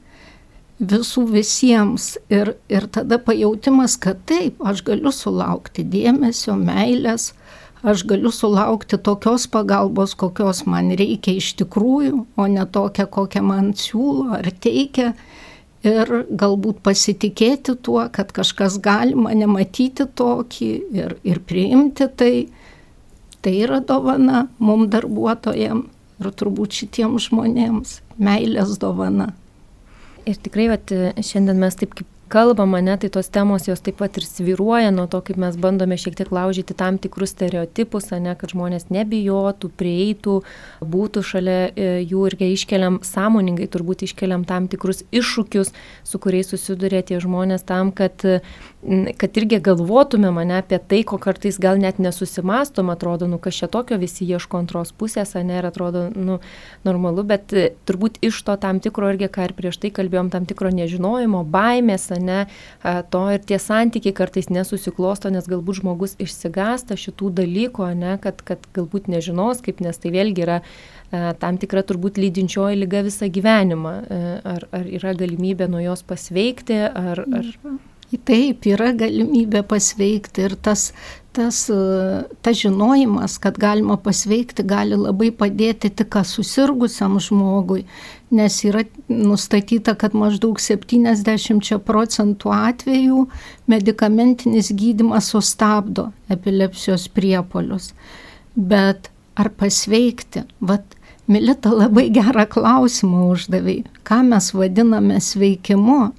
visų 0.81 1.27
visiems. 1.35 2.15
Ir, 2.33 2.55
ir 2.69 2.89
tada 2.89 3.19
pajautimas, 3.21 3.95
kad 4.01 4.25
taip, 4.29 4.57
aš 4.65 4.81
galiu 4.89 5.13
sulaukti 5.13 5.85
dėmesio, 5.85 6.57
meilės, 6.57 7.29
aš 7.85 8.07
galiu 8.09 8.33
sulaukti 8.33 8.97
tokios 8.97 9.45
pagalbos, 9.53 10.17
kokios 10.17 10.65
man 10.65 10.89
reikia 10.97 11.37
iš 11.37 11.53
tikrųjų, 11.61 12.25
o 12.35 12.49
ne 12.49 12.65
tokią, 12.65 13.05
kokią 13.05 13.45
man 13.53 13.71
siūlo 13.77 14.41
ar 14.41 14.49
teikia. 14.65 15.13
Ir 15.83 16.11
galbūt 16.31 16.81
pasitikėti 16.85 17.75
tuo, 17.83 18.01
kad 18.13 18.31
kažkas 18.35 18.79
gali 18.83 19.15
mane 19.19 19.47
matyti 19.51 20.07
tokį 20.07 20.69
ir, 20.95 21.17
ir 21.23 21.41
priimti 21.47 22.09
tai. 22.17 22.35
Tai 23.43 23.51
yra 23.51 23.81
dovana 23.83 24.45
mum 24.63 24.85
darbuotojams 24.87 25.89
ir 26.21 26.29
turbūt 26.39 26.77
šitiems 26.77 27.25
žmonėms 27.27 27.97
meilės 28.15 28.77
dovana. 28.79 29.33
Ir 30.23 30.37
tikrai, 30.39 30.69
vat, 30.71 30.93
šiandien 31.19 31.59
mes 31.59 31.75
taip 31.75 31.97
kaip 31.97 32.07
kalbama, 32.33 32.81
ne, 32.81 32.95
tai 32.97 33.09
tos 33.13 33.29
temos 33.29 33.67
jos 33.69 33.81
taip 33.85 33.99
pat 34.01 34.17
ir 34.17 34.25
sviruoja 34.25 34.89
nuo 34.95 35.05
to, 35.11 35.21
kaip 35.25 35.37
mes 35.41 35.57
bandome 35.61 35.97
šiek 36.01 36.17
tiek 36.17 36.31
laužyti 36.33 36.75
tam 36.77 36.97
tikrus 37.01 37.35
stereotipus, 37.35 38.09
ne, 38.23 38.33
kad 38.39 38.55
žmonės 38.55 38.89
nebijotų, 38.93 39.69
prieitų, 39.79 40.39
būtų 40.95 41.23
šalia 41.29 41.59
e, 41.69 41.89
jų 42.01 42.25
ir 42.29 42.37
kai 42.39 42.49
iškeliam 42.55 42.99
sąmoningai, 43.05 43.69
turbūt 43.73 44.05
iškeliam 44.07 44.47
tam 44.49 44.67
tikrus 44.71 45.03
iššūkius, 45.13 45.73
su 46.03 46.21
kuriais 46.23 46.49
susiduria 46.53 47.03
tie 47.05 47.21
žmonės 47.23 47.65
tam, 47.69 47.93
kad 47.93 48.25
kad 49.17 49.37
irgi 49.37 49.59
galvotume 49.63 50.31
mane 50.31 50.57
apie 50.59 50.77
tai, 50.77 51.01
ko 51.07 51.17
kartais 51.21 51.59
gal 51.61 51.79
net 51.79 51.99
nesusimastom, 52.03 52.89
atrodo, 52.91 53.27
nu 53.31 53.37
kas 53.41 53.55
čia 53.61 53.69
tokio, 53.71 53.97
visi 54.01 54.25
ieško 54.27 54.59
antros 54.59 54.91
pusės, 54.91 55.35
ne, 55.39 55.59
ir 55.61 55.67
atrodo, 55.67 56.05
nu, 56.15 56.39
normalu, 56.83 57.23
bet 57.27 57.53
e, 57.55 57.69
turbūt 57.87 58.19
iš 58.25 58.41
to 58.47 58.57
tam 58.59 58.81
tikro 58.83 59.13
irgi, 59.13 59.29
ką 59.31 59.47
ir 59.47 59.55
prieš 59.57 59.79
tai 59.83 59.93
kalbėjom, 59.95 60.31
tam 60.33 60.47
tikro 60.49 60.71
nežinojimo, 60.75 61.45
baimės, 61.53 62.09
ne, 62.19 62.43
to 62.83 63.23
ir 63.35 63.45
tie 63.47 63.59
santykiai 63.61 64.15
kartais 64.17 64.51
nesusiklosto, 64.51 65.31
nes 65.31 65.47
galbūt 65.47 65.79
žmogus 65.79 66.17
išsigasta 66.23 66.99
šitų 66.99 67.31
dalykų, 67.39 67.87
ne, 67.99 68.17
kad, 68.23 68.43
kad 68.43 68.67
galbūt 68.75 69.07
nežinos, 69.11 69.63
kaip, 69.63 69.79
nes 69.85 69.97
tai 69.99 70.11
vėlgi 70.13 70.43
yra 70.47 70.59
tam 71.39 71.59
tikra 71.61 71.83
turbūt 71.85 72.17
lydinčioji 72.17 72.79
lyga 72.81 73.03
visą 73.05 73.29
gyvenimą. 73.29 73.95
E, 74.01 74.21
ar, 74.55 74.67
ar 74.73 74.87
yra 74.89 75.13
galimybė 75.17 75.69
nuo 75.69 75.81
jos 75.83 76.05
pasveikti, 76.09 76.79
ar... 76.89 77.25
ar... 77.29 77.51
Taip, 78.27 78.67
yra 78.69 78.91
galimybė 78.93 79.63
pasveikti 79.65 80.43
ir 80.45 80.53
tas, 80.61 80.91
tas, 81.33 81.63
tas 82.45 82.59
žinojimas, 82.59 83.39
kad 83.41 83.57
galima 83.57 83.97
pasveikti, 83.97 84.65
gali 84.67 84.97
labai 84.99 85.31
padėti 85.33 85.89
tik 85.89 86.19
susirgusiam 86.29 87.17
žmogui, 87.23 87.83
nes 88.33 88.59
yra 88.67 88.83
nustatyta, 89.09 89.95
kad 89.97 90.13
maždaug 90.17 90.61
70 90.61 91.79
procentų 91.87 92.53
atvejų 92.53 93.25
medikamentinis 93.71 94.69
gydimas 94.77 95.31
sustabdo 95.33 96.11
epilepsijos 96.29 97.07
priepolius. 97.09 97.93
Bet 98.53 99.09
ar 99.33 99.49
pasveikti? 99.57 100.45
Vat, 100.61 100.85
Milita 101.27 101.71
labai 101.71 102.09
gerą 102.11 102.43
klausimą 102.51 103.29
uždavė, 103.31 103.77
ką 104.03 104.17
mes 104.27 104.49
vadiname 104.51 105.21
sveikimu, 105.23 106.09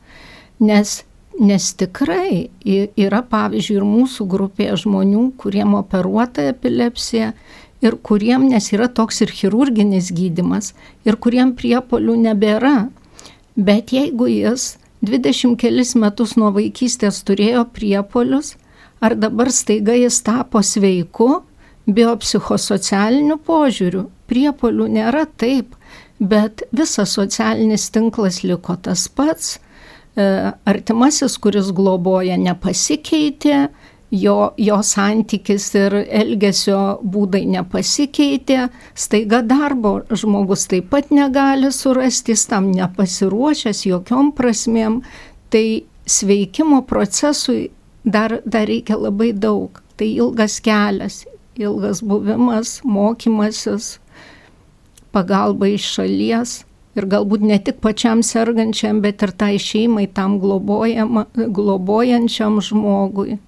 nes 0.64 1.02
Nes 1.35 1.73
tikrai 1.75 2.49
yra, 2.62 3.20
pavyzdžiui, 3.27 3.81
ir 3.81 3.87
mūsų 3.88 4.27
grupėje 4.31 4.77
žmonių, 4.85 5.25
kuriem 5.40 5.75
operuota 5.75 6.44
epilepsija 6.53 7.33
ir 7.83 7.97
kuriem, 8.07 8.47
nes 8.53 8.70
yra 8.73 8.87
toks 8.87 9.18
ir 9.25 9.33
chirurginis 9.35 10.12
gydimas, 10.14 10.73
ir 11.03 11.18
kuriem 11.18 11.57
priepolių 11.59 12.14
nebėra. 12.29 12.77
Bet 13.57 13.90
jeigu 13.94 14.29
jis 14.31 14.77
20 15.03 15.59
kelis 15.59 15.94
metus 15.99 16.37
nuo 16.38 16.53
vaikystės 16.55 17.20
turėjo 17.27 17.66
priepolius, 17.75 18.55
ar 19.03 19.18
dabar 19.18 19.51
staiga 19.53 19.97
jis 19.99 20.20
tapo 20.25 20.62
sveiku, 20.62 21.42
biopsichosocialiniu 21.90 23.37
požiūriu, 23.44 24.07
priepolių 24.31 24.87
nėra 24.97 25.27
taip, 25.37 25.75
bet 26.20 26.62
visas 26.73 27.12
socialinis 27.18 27.90
tinklas 27.92 28.40
liko 28.47 28.79
tas 28.81 29.09
pats, 29.09 29.59
artimasis, 30.14 31.37
kuris 31.42 31.72
globoja, 31.74 32.37
nepasikeitė, 32.38 33.68
jo, 34.14 34.37
jo 34.59 34.79
santykis 34.87 35.66
ir 35.79 35.96
elgesio 36.05 36.81
būdai 37.03 37.44
nepasikeitė, 37.50 38.68
staiga 38.94 39.42
darbo 39.42 39.96
žmogus 40.14 40.68
taip 40.70 40.90
pat 40.92 41.11
negali 41.11 41.72
surasti, 41.74 42.35
jis 42.35 42.46
tam 42.50 42.70
nepasiruošęs 42.74 43.85
jokiom 43.88 44.31
prasmėm, 44.38 45.00
tai 45.50 45.85
sveikimo 46.07 46.85
procesui 46.87 47.70
dar, 48.05 48.38
dar 48.46 48.68
reikia 48.70 48.98
labai 49.00 49.33
daug. 49.33 49.81
Tai 49.94 50.07
ilgas 50.11 50.59
kelias, 50.62 51.20
ilgas 51.59 52.00
buvimas, 52.03 52.81
mokymasis, 52.83 53.96
pagalba 55.14 55.68
iš 55.70 55.87
šalies 55.96 56.55
ir 56.94 57.07
galbūt 57.11 57.42
ne 57.46 57.59
tik 57.62 57.80
pačiam 57.85 58.22
sergančiam, 58.26 59.00
bet 59.04 59.22
ir 59.26 59.33
tai 59.38 59.54
šeimai, 59.61 60.07
tam 60.07 60.38
globojančiam 60.42 62.61
žmogui. 62.62 63.38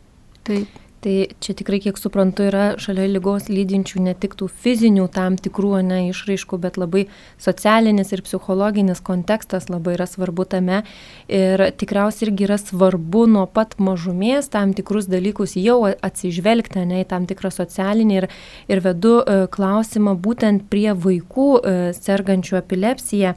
Taip. 0.46 0.68
Tai 1.06 1.28
čia 1.38 1.54
tikrai, 1.54 1.78
kiek 1.78 2.00
suprantu, 2.02 2.48
yra 2.48 2.64
šalia 2.82 3.04
lygos 3.06 3.44
lydinčių 3.46 4.00
ne 4.02 4.14
tik 4.18 4.32
tų 4.40 4.48
fizinių 4.50 5.04
tam 5.14 5.36
tikrų 5.38 5.84
ne, 5.86 6.00
išraiškų, 6.10 6.58
bet 6.64 6.80
labai 6.82 7.04
socialinis 7.38 8.10
ir 8.10 8.24
psichologinis 8.26 8.98
kontekstas 9.06 9.68
labai 9.70 9.94
yra 9.94 10.08
svarbu 10.10 10.48
tame. 10.50 10.80
Ir 11.30 11.62
tikriausiai 11.78 12.26
irgi 12.26 12.48
yra 12.48 12.56
svarbu 12.58 13.22
nuo 13.36 13.44
pat 13.46 13.76
mažumės 13.78 14.50
tam 14.50 14.74
tikrus 14.74 15.06
dalykus 15.06 15.54
jau 15.60 15.78
atsižvelgti 15.86 16.82
ne, 16.90 17.04
į 17.04 17.08
tam 17.14 17.30
tikrą 17.30 17.54
socialinį. 17.54 18.18
Ir, 18.18 18.28
ir 18.74 18.82
vedu 18.82 19.20
e, 19.20 19.38
klausimą 19.54 20.18
būtent 20.26 20.66
prie 20.74 20.90
vaikų 20.90 21.48
e, 21.54 21.78
sergančių 22.02 22.58
epilepsiją. 22.64 23.36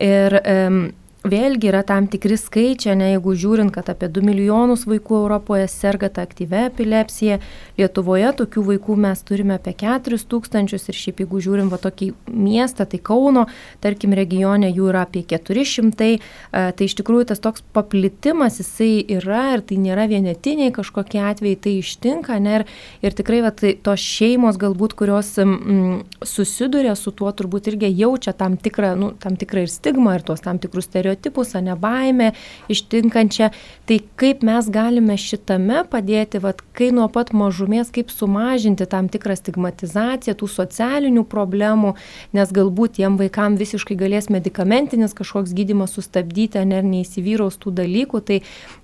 Ir 0.00 0.40
um, 0.40 0.82
Vėlgi 1.22 1.68
yra 1.70 1.84
tam 1.86 2.08
tikri 2.10 2.34
skaičiai, 2.34 2.96
ne 2.98 3.12
jeigu 3.12 3.36
žiūrint, 3.38 3.70
kad 3.70 3.86
apie 3.92 4.08
2 4.10 4.24
milijonus 4.26 4.82
vaikų 4.90 5.20
Europoje 5.20 5.68
serga 5.70 6.08
tą 6.10 6.24
aktyvę 6.26 6.64
epilepsiją, 6.66 7.36
Lietuvoje 7.78 8.32
tokių 8.40 8.64
vaikų 8.66 8.96
mes 9.04 9.22
turime 9.22 9.54
apie 9.54 9.70
4 9.78 10.18
tūkstančius 10.18 10.90
ir 10.90 10.98
šiaip 10.98 11.22
jeigu 11.22 11.38
žiūrim 11.44 11.70
va 11.70 11.78
tokį 11.78 12.08
miestą, 12.26 12.88
tai 12.90 12.98
Kauno, 12.98 13.44
tarkim, 13.84 14.16
regione 14.18 14.72
jų 14.74 14.88
yra 14.90 15.04
apie 15.06 15.22
400, 15.30 16.08
tai 16.50 16.88
iš 16.88 16.96
tikrųjų 16.98 17.28
tas 17.30 17.42
toks 17.44 17.62
paplitimas 17.70 18.58
jisai 18.58 19.06
yra 19.14 19.44
ir 19.54 19.62
tai 19.62 19.78
nėra 19.78 20.08
vienetiniai 20.10 20.74
kažkokie 20.74 21.22
atvejai, 21.22 21.60
tai 21.62 21.76
ištinka, 21.78 22.40
ne, 22.42 22.58
ir, 22.58 22.66
ir 23.06 23.16
tikrai 23.22 23.44
va, 23.46 23.54
tai 23.54 23.76
tos 23.78 24.02
šeimos 24.02 24.58
galbūt, 24.58 24.98
kurios 24.98 25.30
mm, 25.38 26.02
susiduria 26.26 26.98
su 26.98 27.14
tuo, 27.14 27.30
turbūt 27.30 27.70
irgi 27.70 27.94
jaučia 27.94 28.34
tam 28.34 28.58
tikrą, 28.58 28.96
nu, 28.98 29.14
tam 29.22 29.38
tikrą 29.38 29.68
ir 29.68 29.72
stigmą 29.72 30.18
ir 30.18 30.26
tuos 30.26 30.42
tam 30.42 30.58
tikrus 30.58 30.90
stereotipus 30.90 31.11
stereotipus, 31.12 31.54
ne 31.54 31.76
baimę 31.76 32.32
ištinkančią. 32.68 33.50
Tai 33.86 33.98
kaip 34.16 34.42
mes 34.42 34.68
galime 34.70 35.16
šitame 35.16 35.84
padėti, 35.90 36.40
vat, 36.40 36.62
kai 36.72 36.90
nuo 36.92 37.08
pat 37.08 37.32
mažumės, 37.32 37.90
kaip 37.92 38.10
sumažinti 38.10 38.86
tam 38.86 39.08
tikrą 39.08 39.36
stigmatizaciją, 39.36 40.34
tų 40.34 40.48
socialinių 40.48 41.24
problemų, 41.24 41.94
nes 42.32 42.52
galbūt 42.52 42.98
tiem 43.00 43.18
vaikam 43.18 43.56
visiškai 43.56 43.96
galės 43.96 44.30
medikamentinis 44.30 45.14
kažkoks 45.14 45.52
gydimas 45.52 45.92
sustabdyti, 45.92 46.62
ne, 46.64 46.82
neįsivyraus 46.82 47.58
tų 47.58 47.74
dalykų. 47.82 48.22
Tai, 48.22 48.40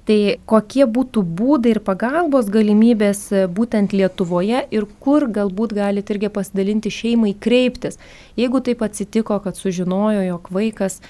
tai 0.08 0.18
kokie 0.48 0.86
būtų 0.88 1.22
būdai 1.38 1.76
ir 1.76 1.82
pagalbos 1.86 2.50
galimybės 2.50 3.28
būtent 3.54 3.94
Lietuvoje 3.94 4.64
ir 4.74 4.88
kur 4.98 5.28
galbūt 5.30 5.76
galite 5.78 6.16
irgi 6.16 6.32
pasidalinti 6.32 6.90
šeimai 6.90 7.34
kreiptis. 7.38 8.00
Jeigu 8.38 8.60
taip 8.64 8.82
atsitiko, 8.86 9.38
kad 9.44 9.58
sužinojo, 9.58 10.22
jog 10.26 10.48
vaikas 10.54 11.00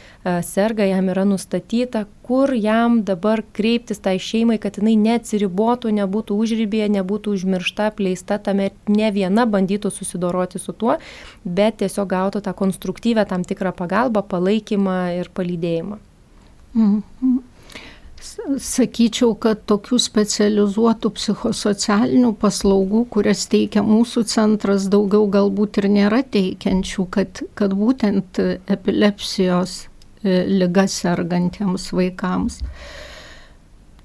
serga, 0.44 0.84
jam 0.88 0.98
jam 0.98 1.08
yra 1.12 1.24
nustatyta, 1.24 2.04
kur 2.22 2.52
jam 2.54 3.02
dabar 3.04 3.42
kreiptis 3.52 4.00
tai 4.02 4.18
šeimai, 4.18 4.58
kad 4.60 4.78
jinai 4.78 4.96
neatsiribotų, 5.00 5.92
nebūtų 5.98 6.36
užrybėje, 6.36 6.88
nebūtų 6.98 7.34
užmiršta, 7.38 7.90
pleista, 7.96 8.38
tame 8.38 8.70
ne 8.88 9.10
viena 9.14 9.46
bandytų 9.46 9.92
susidoroti 9.94 10.58
su 10.58 10.72
tuo, 10.72 10.98
bet 11.44 11.78
tiesiog 11.82 12.08
gautų 12.10 12.42
tą 12.44 12.54
konstruktyvę 12.54 13.26
tam 13.28 13.44
tikrą 13.44 13.72
pagalbą, 13.72 14.22
palaikymą 14.22 14.98
ir 15.20 15.30
palydėjimą. 15.34 15.98
Mm 16.74 17.02
-hmm. 17.22 17.47
Sakyčiau, 18.18 19.34
kad 19.38 19.60
tokių 19.68 19.98
specializuotų 20.02 21.10
psichosocialinių 21.14 22.32
paslaugų, 22.40 23.04
kurias 23.14 23.44
teikia 23.50 23.84
mūsų 23.86 24.24
centras, 24.30 24.88
daugiau 24.90 25.28
galbūt 25.30 25.78
ir 25.82 25.90
nėra 25.92 26.24
teikiančių, 26.26 27.06
kad, 27.14 27.44
kad 27.58 27.76
būtent 27.78 28.40
epilepsijos 28.66 29.84
E, 30.24 30.44
lyga 30.50 30.86
sergantiems 30.90 31.92
vaikams. 31.94 32.58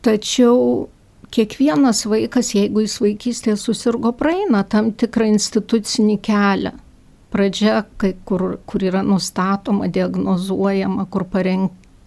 Tačiau 0.06 0.88
kiekvienas 1.34 2.04
vaikas, 2.06 2.52
jeigu 2.54 2.84
jis 2.84 3.00
vaikystėje 3.02 3.58
susirgo, 3.58 4.12
praeina 4.20 4.62
tam 4.70 4.92
tikrą 4.94 5.32
institucinį 5.34 6.20
kelią. 6.28 6.74
Pradžia, 7.34 7.80
kai, 7.98 8.12
kur, 8.30 8.60
kur 8.70 8.86
yra 8.86 9.02
nustatoma, 9.02 9.90
diagnozuojama, 9.90 11.08
kur 11.10 11.26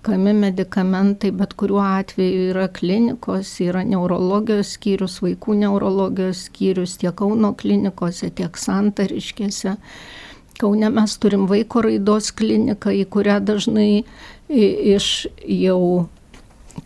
parenkami 0.07 0.33
medikamentai, 0.39 1.33
bet 1.35 1.55
kuriuo 1.59 1.83
atveju 1.83 2.51
yra 2.53 2.69
klinikos, 2.69 3.49
yra 3.61 3.83
neurologijos 3.85 4.77
skyrius, 4.77 5.19
vaikų 5.23 5.59
neurologijos 5.65 6.47
skyrius 6.47 6.97
tiek 7.01 7.15
Kauno 7.19 7.55
klinikose, 7.59 8.31
tiek 8.31 8.57
Santariškėse 8.57 9.77
Kaune 10.59 10.89
mes 10.89 11.17
turim 11.21 11.45
vaiko 11.51 11.83
raidos 11.85 12.31
kliniką, 12.33 12.89
į 12.89 13.05
kurią 13.13 13.41
dažnai 13.45 14.05
iš 14.49 15.27
jau 15.45 16.07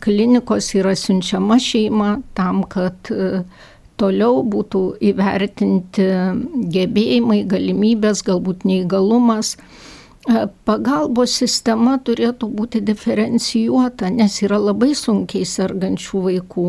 klinikos 0.03 0.73
yra 0.75 0.97
siunčiama 0.99 1.59
šeima 1.63 2.17
tam, 2.35 2.65
kad 2.67 3.13
e, 3.15 3.45
toliau 4.01 4.43
būtų 4.43 4.83
įvertinti 5.13 6.09
gebėjimai, 6.75 7.45
galimybės, 7.47 8.25
galbūt 8.27 8.67
neįgalumas. 8.67 9.55
E, 10.31 10.47
pagalbos 10.69 11.33
sistema 11.41 11.97
turėtų 12.07 12.49
būti 12.55 12.81
diferencijuota, 12.87 14.11
nes 14.15 14.37
yra 14.45 14.61
labai 14.63 14.93
sunkiai 14.95 15.47
sergančių 15.49 16.27
vaikų. 16.27 16.67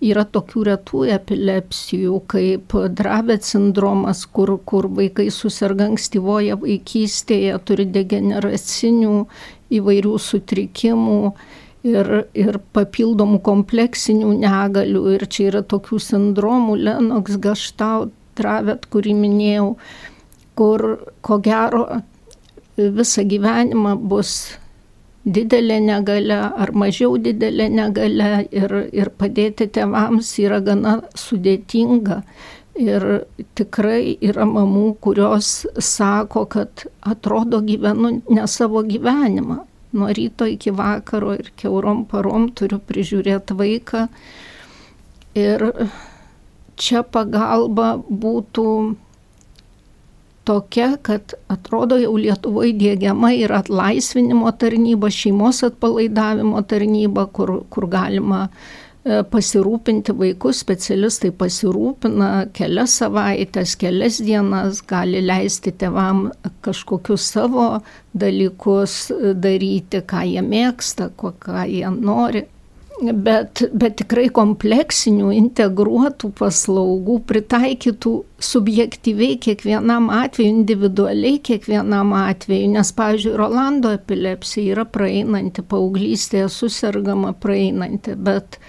Yra 0.00 0.22
tokių 0.24 0.62
retų 0.68 1.00
epilepsijų 1.16 2.20
kaip 2.30 2.72
Dravet 2.96 3.44
sindromas, 3.44 4.22
kur, 4.24 4.54
kur 4.64 4.86
vaikai 4.96 5.26
susirga 5.34 5.90
ankstyvoje 5.90 6.54
vaikystėje, 6.62 7.58
turi 7.68 7.84
degeneracinių 7.98 9.16
įvairių 9.80 10.14
sutrikimų 10.26 11.18
ir, 11.90 12.12
ir 12.32 12.60
papildomų 12.78 13.42
kompleksinių 13.44 14.30
negalių. 14.38 15.02
Ir 15.18 15.26
čia 15.26 15.50
yra 15.50 15.64
tokių 15.74 16.00
sindromų, 16.06 16.78
Lenox, 16.86 17.36
Gaštau, 17.42 18.08
Dravet, 18.40 18.86
kurį 18.88 19.18
minėjau, 19.18 19.74
kur 20.56 20.86
ko 21.26 21.42
gero 21.44 21.84
visą 22.76 23.24
gyvenimą 23.28 23.96
bus 24.10 24.34
didelė 25.24 25.80
negale 25.84 26.38
ar 26.64 26.72
mažiau 26.72 27.18
didelė 27.20 27.68
negale 27.72 28.46
ir, 28.50 28.74
ir 28.92 29.10
padėti 29.20 29.68
tėvams 29.68 30.32
yra 30.40 30.60
gana 30.64 31.00
sudėtinga. 31.14 32.22
Ir 32.80 33.04
tikrai 33.58 34.14
yra 34.24 34.46
mamų, 34.48 34.94
kurios 35.04 35.66
sako, 35.76 36.46
kad 36.48 36.86
atrodo 37.04 37.60
gyvenu 37.66 38.20
ne 38.30 38.46
savo 38.48 38.82
gyvenimą. 38.86 39.58
Nuo 39.92 40.08
ryto 40.14 40.46
iki 40.46 40.70
vakaro 40.70 41.34
ir 41.34 41.50
keurom 41.58 42.04
parom 42.08 42.48
turiu 42.56 42.78
prižiūrėti 42.78 43.56
vaiką. 43.58 44.06
Ir 45.36 45.66
čia 46.80 47.02
pagalba 47.02 47.96
būtų 48.08 48.66
tokia, 50.50 50.96
kad 51.02 51.34
atrodo 51.52 51.98
jau 52.00 52.16
Lietuvoje 52.18 52.74
dėgiama 52.80 53.32
ir 53.38 53.54
atlaisvinimo 53.54 54.50
tarnyba, 54.58 55.10
šeimos 55.14 55.62
atpalaidavimo 55.68 56.62
tarnyba, 56.66 57.26
kur, 57.36 57.52
kur 57.70 57.86
galima 57.92 58.40
e, 58.48 59.20
pasirūpinti 59.30 60.14
vaikus, 60.18 60.64
specialistai 60.64 61.30
pasirūpina 61.42 62.30
kelias 62.56 62.98
savaitės, 63.02 63.76
kelias 63.80 64.18
dienas, 64.26 64.82
gali 64.90 65.22
leisti 65.22 65.72
tevam 65.84 66.26
kažkokius 66.66 67.30
savo 67.36 67.68
dalykus 68.10 69.02
daryti, 69.38 70.02
ką 70.02 70.26
jie 70.32 70.42
mėgsta, 70.46 71.12
ką 71.20 71.68
jie 71.70 71.86
nori 71.94 72.48
bet, 73.00 73.62
bet 73.72 73.96
tikrai 74.00 74.26
kompleksinių, 74.34 75.30
integruotų 75.36 76.30
paslaugų, 76.38 77.18
pritaikytų 77.28 78.12
subjektyviai 78.50 79.38
kiekvienam 79.42 80.10
atveju, 80.14 80.50
individualiai 80.60 81.40
kiekvienam 81.44 82.12
atveju, 82.16 82.72
nes, 82.74 82.92
pavyzdžiui, 82.96 83.36
Rolando 83.40 83.92
epilepsija 83.96 84.76
yra 84.76 84.86
praeinanti, 84.88 85.64
paauglystėje 85.66 86.50
susirgama 86.52 87.32
praeinanti, 87.40 88.16
bet, 88.16 88.60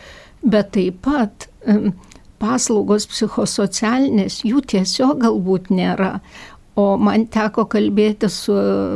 bet 0.42 0.74
taip 0.78 1.04
pat 1.06 1.50
paslaugos 2.42 3.06
psichosocialinės 3.12 4.42
jų 4.48 4.64
tiesiog 4.74 5.20
galbūt 5.28 5.70
nėra. 5.74 6.16
O 6.82 6.98
man 6.98 7.28
teko 7.32 7.66
kalbėti 7.72 8.30
su 8.32 8.56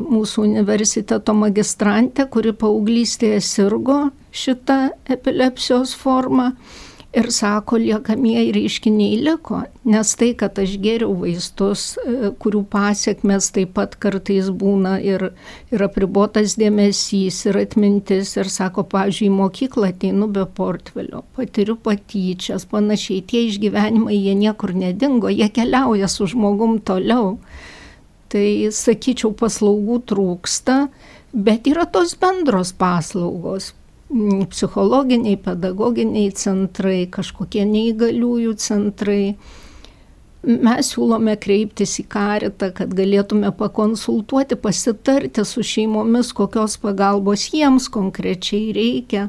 mūsų 0.09 0.45
universiteto 0.47 1.35
magistrante, 1.37 2.25
kuri 2.31 2.53
paauglystėje 2.63 3.41
sirgo 3.43 3.99
šitą 4.35 4.79
epilepsijos 5.17 5.95
formą 5.99 6.51
ir 7.15 7.31
sako, 7.31 7.77
liekamieji 7.79 8.51
reiškiniai 8.55 9.19
liko, 9.23 9.61
nes 9.87 10.11
tai, 10.19 10.31
kad 10.39 10.57
aš 10.59 10.75
geriau 10.83 11.13
vaistus, 11.21 11.85
e, 12.01 12.31
kurių 12.41 12.63
pasiekmes 12.71 13.47
taip 13.55 13.71
pat 13.77 13.95
kartais 14.01 14.49
būna 14.63 14.97
ir, 15.03 15.29
ir 15.71 15.85
apribotas 15.87 16.57
dėmesys, 16.59 17.39
ir 17.49 17.61
atmintis, 17.61 18.35
ir 18.35 18.51
sako, 18.51 18.83
pavyzdžiui, 18.91 19.29
į 19.31 19.35
mokyklą 19.37 19.93
ateinu 19.93 20.27
be 20.35 20.43
portfelio, 20.59 21.23
patiriu 21.37 21.77
patyčias, 21.87 22.67
panašiai, 22.71 23.23
tie 23.23 23.45
išgyvenimai 23.47 24.17
jie 24.17 24.35
niekur 24.41 24.75
nedingo, 24.75 25.31
jie 25.31 25.47
keliauja 25.55 26.11
su 26.11 26.27
žmogum 26.35 26.81
toliau. 26.83 27.37
Tai 28.35 28.49
sakyčiau, 28.75 29.31
paslaugų 29.39 30.01
trūksta, 30.11 30.77
bet 31.31 31.69
yra 31.71 31.87
tos 31.87 32.17
bendros 32.19 32.73
paslaugos 32.75 33.71
Mm, 34.09 34.45
psichologiniai, 34.45 35.37
pedagoginiai 35.41 36.29
centrai, 36.37 37.07
kažkokie 37.09 37.63
neįgaliųjų 37.65 38.51
centrai. 38.61 39.33
Mes 40.45 40.91
siūlome 40.93 41.33
kreiptis 41.41 41.95
į 42.03 42.05
karitą, 42.13 42.69
kad 42.77 42.93
galėtume 42.93 43.49
pakonsultuoti, 43.57 44.59
pasitarti 44.61 45.41
su 45.41 45.65
šeimomis, 45.65 46.29
kokios 46.37 46.77
pagalbos 46.83 47.47
jiems 47.49 47.89
konkrečiai 47.89 48.69
reikia, 48.77 49.25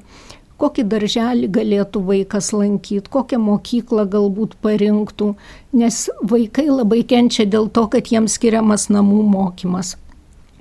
kokį 0.61 0.87
darželį 0.93 1.51
galėtų 1.53 2.03
vaikas 2.07 2.53
lankyti, 2.57 3.11
kokią 3.13 3.41
mokyklą 3.43 4.07
galbūt 4.13 4.57
parinktų, 4.65 5.35
nes 5.77 6.07
vaikai 6.23 6.69
labai 6.71 7.03
kenčia 7.09 7.45
dėl 7.45 7.69
to, 7.69 7.87
kad 7.93 8.13
jiems 8.13 8.39
skiriamas 8.39 8.89
namų 8.93 9.23
mokymas. 9.35 9.97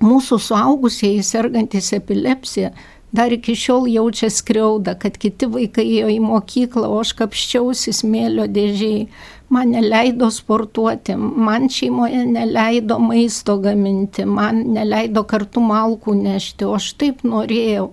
Mūsų 0.04 0.36
suaugusieji 0.44 1.22
sergantis 1.24 1.94
epilepsija 1.96 2.74
dar 3.16 3.32
iki 3.32 3.54
šiol 3.56 3.86
jaučia 3.88 4.28
skriaudą, 4.30 4.96
kad 5.00 5.16
kiti 5.20 5.48
vaikai 5.48 5.86
ėjo 5.86 6.10
į 6.12 6.18
mokyklą, 6.24 6.90
o 6.90 7.00
aš 7.00 7.14
kapščiausi 7.20 7.94
smėlio 7.96 8.44
dėžiai. 8.50 9.06
Man 9.48 9.70
neleido 9.76 10.26
sportuoti, 10.34 11.14
man 11.16 11.68
šeimoje 11.70 12.24
neleido 12.26 12.98
maisto 12.98 13.54
gaminti, 13.62 14.24
man 14.26 14.64
neleido 14.74 15.22
kartu 15.22 15.62
malkų 15.62 16.16
nešti, 16.18 16.66
o 16.66 16.74
aš 16.80 16.90
taip 16.98 17.22
norėjau. 17.22 17.92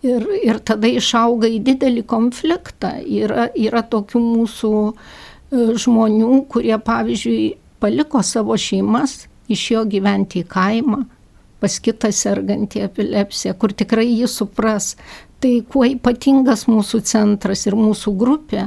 Ir, 0.00 0.24
ir 0.40 0.58
tada 0.64 0.88
išauga 0.88 1.48
į 1.52 1.58
didelį 1.64 2.06
konfliktą. 2.08 2.94
Yra, 3.04 3.50
yra 3.52 3.82
tokių 3.84 4.20
mūsų 4.24 4.70
e, 4.88 4.92
žmonių, 5.76 6.44
kurie, 6.48 6.76
pavyzdžiui, 6.80 7.42
paliko 7.84 8.22
savo 8.24 8.56
šeimas, 8.56 9.26
išėjo 9.52 9.84
gyventi 9.92 10.40
į 10.40 10.48
kaimą, 10.48 11.02
pas 11.60 11.76
kitą 11.84 12.08
sergantį 12.16 12.86
epilepsiją, 12.86 13.52
kur 13.60 13.76
tikrai 13.76 14.06
jį 14.08 14.30
supras. 14.32 14.94
Tai 15.40 15.52
kuo 15.72 15.84
ypatingas 15.88 16.66
mūsų 16.68 17.02
centras 17.08 17.66
ir 17.68 17.76
mūsų 17.76 18.12
grupė, 18.20 18.66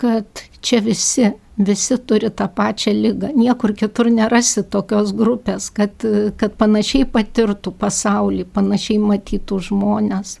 kad 0.00 0.44
čia 0.64 0.80
visi, 0.84 1.30
visi 1.56 1.98
turi 2.08 2.28
tą 2.28 2.48
pačią 2.52 2.92
lygą. 2.96 3.32
Niekur 3.36 3.74
kitur 3.76 4.08
nerasi 4.12 4.64
tokios 4.68 5.12
grupės, 5.16 5.68
kad, 5.72 6.04
kad 6.40 6.56
panašiai 6.60 7.08
patirtų 7.08 7.72
pasaulį, 7.80 8.48
panašiai 8.52 9.00
matytų 9.00 9.60
žmonės. 9.68 10.38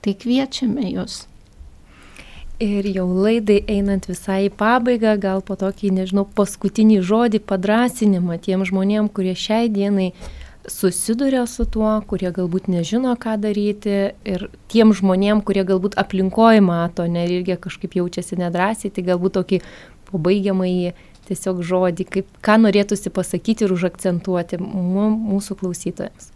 Tai 0.00 0.14
kviečiame 0.16 0.88
jūs. 0.94 1.26
Ir 2.60 2.84
jau 2.92 3.06
laidai 3.08 3.62
einant 3.72 4.04
visai 4.08 4.50
į 4.50 4.52
pabaigą, 4.52 5.14
gal 5.20 5.40
po 5.44 5.56
tokį, 5.56 5.94
nežinau, 5.96 6.26
paskutinį 6.36 7.00
žodį 7.08 7.40
padrasinimą 7.48 8.36
tiem 8.44 8.66
žmonėm, 8.68 9.08
kurie 9.12 9.32
šiai 9.32 9.70
dienai 9.72 10.10
susiduria 10.68 11.46
su 11.48 11.64
tuo, 11.64 11.92
kurie 12.08 12.28
galbūt 12.36 12.68
nežino, 12.68 13.14
ką 13.16 13.38
daryti 13.40 14.12
ir 14.28 14.48
tiem 14.72 14.92
žmonėm, 14.96 15.40
kurie 15.44 15.64
galbūt 15.68 15.96
aplinkoje 16.00 16.60
mato, 16.64 17.06
ne 17.08 17.24
irgi 17.28 17.56
kažkaip 17.60 17.96
jaučiasi 17.96 18.36
nedrasiai, 18.40 18.92
tai 18.92 19.06
galbūt 19.08 19.38
tokį 19.38 19.62
pabaigiamąjį 20.10 20.92
tiesiog 21.30 21.62
žodį, 21.64 22.08
kaip, 22.12 22.28
ką 22.44 22.58
norėtųsi 22.64 23.12
pasakyti 23.14 23.66
ir 23.66 23.74
užakcentuoti 23.76 24.60
mūsų 24.60 25.56
klausytojams. 25.62 26.29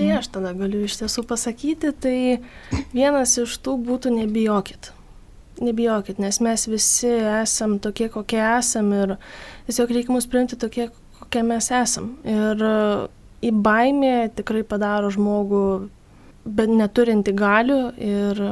Tai 0.00 0.12
aš 0.16 0.30
tada 0.32 0.54
galiu 0.56 0.86
iš 0.86 0.94
tiesų 0.96 1.26
pasakyti, 1.28 1.90
tai 1.92 2.80
vienas 2.96 3.34
iš 3.36 3.58
tų 3.60 3.74
būtų 3.84 4.14
nebijokit. 4.14 4.94
Nebijokit, 5.60 6.16
nes 6.22 6.38
mes 6.40 6.64
visi 6.72 7.10
esam 7.42 7.74
tokie, 7.84 8.08
kokie 8.08 8.40
esam 8.40 8.88
ir 8.96 9.18
tiesiog 9.66 9.92
reikia 9.92 10.14
mus 10.14 10.24
priimti 10.30 10.56
tokie, 10.56 10.86
kokie 11.18 11.42
mes 11.44 11.68
esam. 11.76 12.14
Ir 12.24 12.64
e, 12.64 12.78
į 13.44 13.50
baimę 13.60 14.30
tikrai 14.38 14.62
padaro 14.64 15.12
žmogų, 15.12 15.66
bet 16.48 16.72
neturinti 16.72 17.36
galių 17.36 17.78
ir 18.00 18.42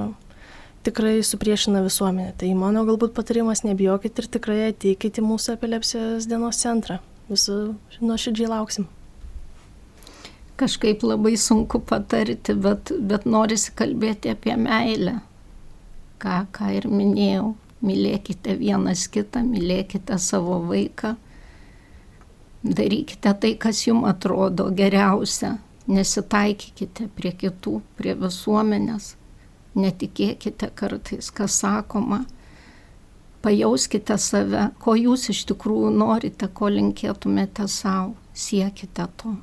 tikrai 0.84 1.16
supriešina 1.24 1.80
visuomenę. 1.86 2.36
Tai 2.36 2.52
mano 2.60 2.84
galbūt 2.84 3.16
patarimas 3.16 3.64
nebijokit 3.64 4.20
ir 4.20 4.28
tikrai 4.36 4.60
ateikit 4.68 5.16
į 5.16 5.26
mūsų 5.32 5.56
epilepsijos 5.56 6.28
dienos 6.28 6.60
centrą. 6.60 7.00
Visų 7.32 7.58
nuoširdžiai 8.04 8.52
lauksim. 8.52 8.90
Kažkaip 10.58 11.04
labai 11.06 11.36
sunku 11.38 11.78
patarti, 11.86 12.54
bet, 12.58 12.90
bet 12.98 13.26
norisi 13.26 13.72
kalbėti 13.78 14.32
apie 14.34 14.56
meilę. 14.58 15.20
Ką, 16.18 16.42
ką 16.52 16.74
ir 16.80 16.90
minėjau. 16.90 17.54
Mylėkite 17.78 18.56
vienas 18.58 19.04
kitą, 19.06 19.44
mylėkite 19.46 20.16
savo 20.18 20.56
vaiką 20.66 21.14
darykite 22.62 23.34
tai, 23.40 23.54
kas 23.54 23.86
jums 23.86 24.08
atrodo 24.08 24.68
geriausia, 24.74 25.56
nesitaikykite 25.88 27.08
prie 27.16 27.32
kitų, 27.32 27.78
prie 27.96 28.14
visuomenės, 28.18 29.14
netikėkite 29.78 30.70
kartais, 30.74 31.30
kas 31.30 31.60
sakoma, 31.62 32.24
pajauskite 33.42 34.18
save, 34.18 34.68
ko 34.82 34.96
jūs 34.98 35.28
iš 35.32 35.44
tikrųjų 35.52 35.92
norite, 35.94 36.48
ko 36.48 36.70
linkėtumėte 36.72 37.68
savo, 37.70 38.16
siekite 38.34 39.06
to. 39.16 39.36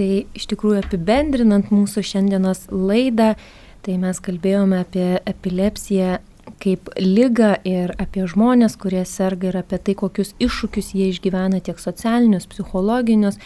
Tai 0.00 0.08
iš 0.32 0.46
tikrųjų 0.48 0.78
apibendrinant 0.80 1.66
mūsų 1.68 2.00
šiandienos 2.08 2.62
laidą, 2.72 3.34
tai 3.84 3.98
mes 4.00 4.16
kalbėjome 4.24 4.78
apie 4.80 5.08
epilepsiją 5.28 6.14
kaip 6.60 6.88
lygą 6.96 7.50
ir 7.68 7.92
apie 8.00 8.24
žmonės, 8.28 8.78
kurie 8.80 9.02
serga 9.04 9.50
ir 9.50 9.58
apie 9.60 9.76
tai, 9.76 9.94
kokius 10.00 10.32
iššūkius 10.40 10.94
jie 10.96 11.10
išgyvena 11.12 11.60
tiek 11.64 11.76
socialinius, 11.76 12.48
psichologinius, 12.48 13.36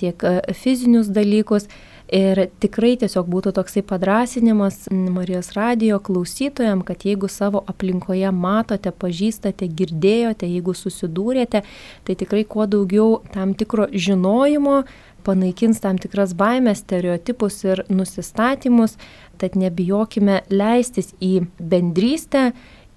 tiek 0.00 0.20
e, 0.20 0.36
fizinius 0.52 1.08
dalykus. 1.08 1.70
Ir 2.12 2.36
tikrai 2.60 2.90
tiesiog 3.00 3.24
būtų 3.32 3.54
toksai 3.56 3.80
padrasinimas 3.88 4.82
Marijos 4.92 5.54
radio 5.56 5.96
klausytojams, 5.96 6.84
kad 6.84 7.06
jeigu 7.08 7.30
savo 7.32 7.62
aplinkoje 7.72 8.28
matote, 8.36 8.92
pažįstate, 8.92 9.70
girdėjote, 9.78 10.44
jeigu 10.44 10.74
susidūrėte, 10.76 11.62
tai 12.04 12.18
tikrai 12.20 12.42
kuo 12.44 12.66
daugiau 12.68 13.22
tam 13.32 13.54
tikro 13.56 13.88
žinojimo 13.88 14.82
panaikins 15.24 15.80
tam 15.82 15.98
tikras 16.02 16.36
baimės, 16.38 16.82
stereotipus 16.84 17.62
ir 17.64 17.84
nusistatymus, 17.92 18.98
tad 19.40 19.56
nebijokime 19.58 20.42
leistis 20.50 21.12
į 21.22 21.38
bendrystę 21.58 22.50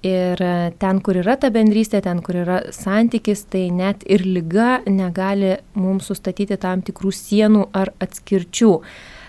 Ir 0.06 0.38
ten, 0.78 1.00
kur 1.02 1.18
yra 1.18 1.34
ta 1.40 1.50
bendrystė, 1.50 2.04
ten, 2.06 2.20
kur 2.22 2.38
yra 2.44 2.60
santykis, 2.76 3.46
tai 3.50 3.70
net 3.74 4.04
ir 4.06 4.22
lyga 4.28 4.84
negali 4.86 5.56
mums 5.74 6.12
sustatyti 6.12 6.60
tam 6.62 6.84
tikrų 6.86 7.14
sienų 7.16 7.64
ar 7.74 7.90
atskirčių. 8.04 8.74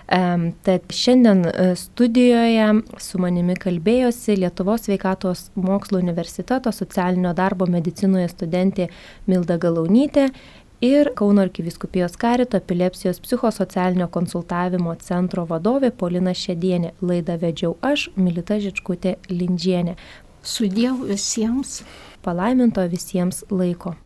Tad 0.06 0.92
šiandien 0.94 1.40
e, 1.48 1.70
studijoje 1.80 2.66
su 3.02 3.18
manimi 3.18 3.56
kalbėjosi 3.58 4.36
Lietuvos 4.38 4.84
sveikatos 4.86 5.48
mokslo 5.58 5.98
universiteto 5.98 6.70
socialinio 6.70 7.32
darbo 7.34 7.66
medicinoje 7.66 8.28
studentė 8.30 8.86
Milda 9.26 9.56
Galaunytė 9.58 10.28
ir 10.80 11.10
Kauno 11.14 11.42
arkiviskupijos 11.42 12.16
karito 12.16 12.56
epilepsijos 12.56 13.20
psichosocialinio 13.20 14.08
konsultavimo 14.08 14.94
centro 15.00 15.46
vadovė 15.48 15.90
Polina 15.90 16.34
Šedienė. 16.34 16.92
Laidą 17.00 17.38
vedžiau 17.40 17.76
aš, 17.82 18.10
Milita 18.16 18.60
Žičkutė 18.60 19.16
Lindžienė. 19.30 19.96
Su 20.42 20.68
Dievu 20.68 21.08
visiems. 21.10 21.80
Palaiminto 22.22 22.84
visiems 22.90 23.44
laiko. 23.50 23.96